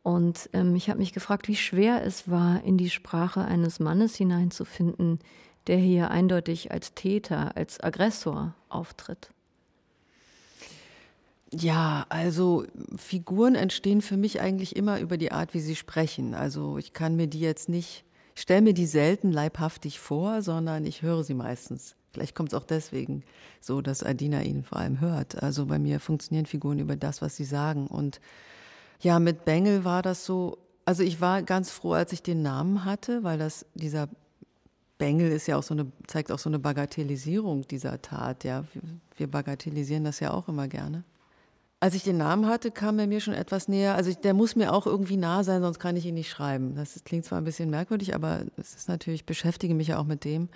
[0.06, 4.14] Und ähm, ich habe mich gefragt, wie schwer es war, in die Sprache eines Mannes
[4.14, 5.18] hineinzufinden,
[5.66, 9.30] der hier eindeutig als Täter, als Aggressor auftritt.
[11.50, 16.34] Ja, also Figuren entstehen für mich eigentlich immer über die Art, wie sie sprechen.
[16.34, 18.04] Also ich kann mir die jetzt nicht
[18.36, 21.96] ich stelle mir die selten leibhaftig vor, sondern ich höre sie meistens.
[22.12, 23.24] Vielleicht kommt es auch deswegen
[23.60, 25.42] so, dass Adina ihn vor allem hört.
[25.42, 27.86] Also bei mir funktionieren Figuren über das, was sie sagen.
[27.86, 28.20] Und
[29.00, 32.84] ja, mit Bengel war das so, also ich war ganz froh, als ich den Namen
[32.84, 34.08] hatte, weil das dieser
[34.98, 38.64] Bengel ist ja auch so eine, zeigt auch so eine Bagatellisierung dieser Tat, ja.
[39.16, 41.04] Wir bagatellisieren das ja auch immer gerne.
[41.78, 43.94] Als ich den Namen hatte, kam er mir schon etwas näher.
[43.94, 46.74] Also der muss mir auch irgendwie nah sein, sonst kann ich ihn nicht schreiben.
[46.74, 50.04] Das klingt zwar ein bisschen merkwürdig, aber es ist natürlich, ich beschäftige mich ja auch
[50.04, 50.48] mit dem.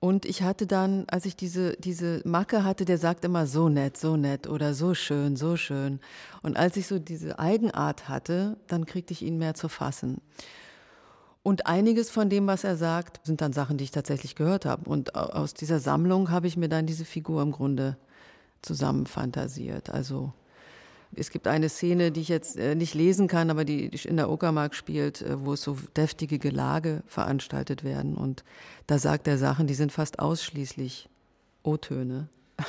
[0.00, 3.98] Und ich hatte dann, als ich diese, diese Macke hatte, der sagt immer so nett,
[3.98, 6.00] so nett oder so schön, so schön.
[6.42, 10.22] Und als ich so diese Eigenart hatte, dann kriegte ich ihn mehr zu fassen.
[11.42, 14.88] Und einiges von dem, was er sagt, sind dann Sachen, die ich tatsächlich gehört habe.
[14.88, 17.98] Und aus dieser Sammlung habe ich mir dann diese Figur im Grunde
[18.62, 19.90] zusammenfantasiert.
[19.90, 20.32] Also
[21.16, 24.30] es gibt eine Szene, die ich jetzt äh, nicht lesen kann, aber die in der
[24.30, 28.14] Uckermark spielt, äh, wo es so deftige Gelage veranstaltet werden.
[28.14, 28.44] Und
[28.86, 31.08] da sagt er Sachen, die sind fast ausschließlich
[31.62, 32.28] O-Töne.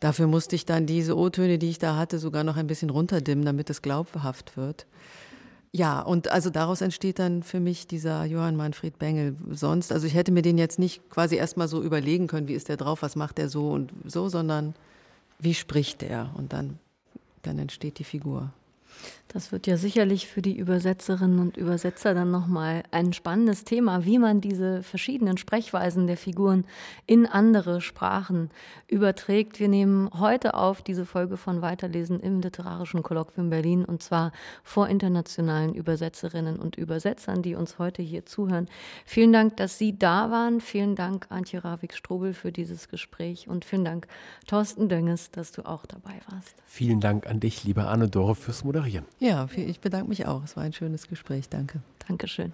[0.00, 3.44] Dafür musste ich dann diese O-Töne, die ich da hatte, sogar noch ein bisschen runterdimmen,
[3.44, 4.86] damit es glaubhaft wird.
[5.72, 9.36] Ja, und also daraus entsteht dann für mich dieser Johann Manfred Bengel.
[9.50, 12.68] Sonst, also ich hätte mir den jetzt nicht quasi erstmal so überlegen können, wie ist
[12.68, 14.74] der drauf, was macht der so und so, sondern
[15.38, 16.30] wie spricht der?
[16.36, 16.78] Und dann
[17.42, 18.52] dann entsteht die Figur.
[19.32, 24.18] Das wird ja sicherlich für die Übersetzerinnen und Übersetzer dann nochmal ein spannendes Thema, wie
[24.18, 26.64] man diese verschiedenen Sprechweisen der Figuren
[27.06, 28.50] in andere Sprachen
[28.88, 29.60] überträgt.
[29.60, 34.32] Wir nehmen heute auf diese Folge von Weiterlesen im Literarischen Kolloquium Berlin und zwar
[34.64, 38.66] vor internationalen Übersetzerinnen und Übersetzern, die uns heute hier zuhören.
[39.06, 40.60] Vielen Dank, dass Sie da waren.
[40.60, 44.08] Vielen Dank, Antje Ravik-Strobel, für dieses Gespräch und vielen Dank,
[44.48, 46.56] Thorsten Dönges, dass du auch dabei warst.
[46.66, 48.89] Vielen Dank an dich, liebe Anne-Dore, fürs Moderieren.
[49.18, 50.44] Ja, ich bedanke mich auch.
[50.44, 51.48] Es war ein schönes Gespräch.
[51.48, 51.80] Danke.
[52.06, 52.52] Dankeschön.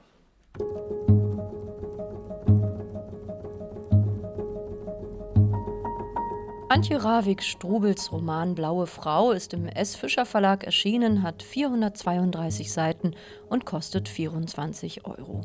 [6.69, 9.97] Antje Ravik Strubels Roman Blaue Frau ist im S.
[9.97, 13.13] Fischer Verlag erschienen, hat 432 Seiten
[13.49, 15.41] und kostet 24 Euro.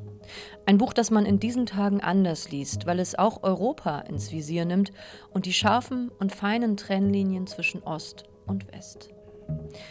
[0.65, 4.65] Ein Buch, das man in diesen Tagen anders liest, weil es auch Europa ins Visier
[4.65, 4.91] nimmt
[5.29, 9.13] und die scharfen und feinen Trennlinien zwischen Ost und West.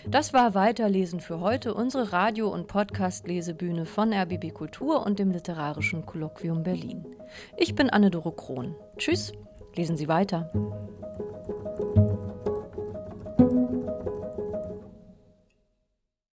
[0.07, 6.07] Das war Weiterlesen für heute, unsere Radio- und Podcast-Lesebühne von RBB Kultur und dem Literarischen
[6.07, 7.05] Kolloquium Berlin.
[7.57, 8.75] Ich bin Anne-Dore Krohn.
[8.97, 9.33] Tschüss,
[9.77, 10.51] lesen Sie weiter.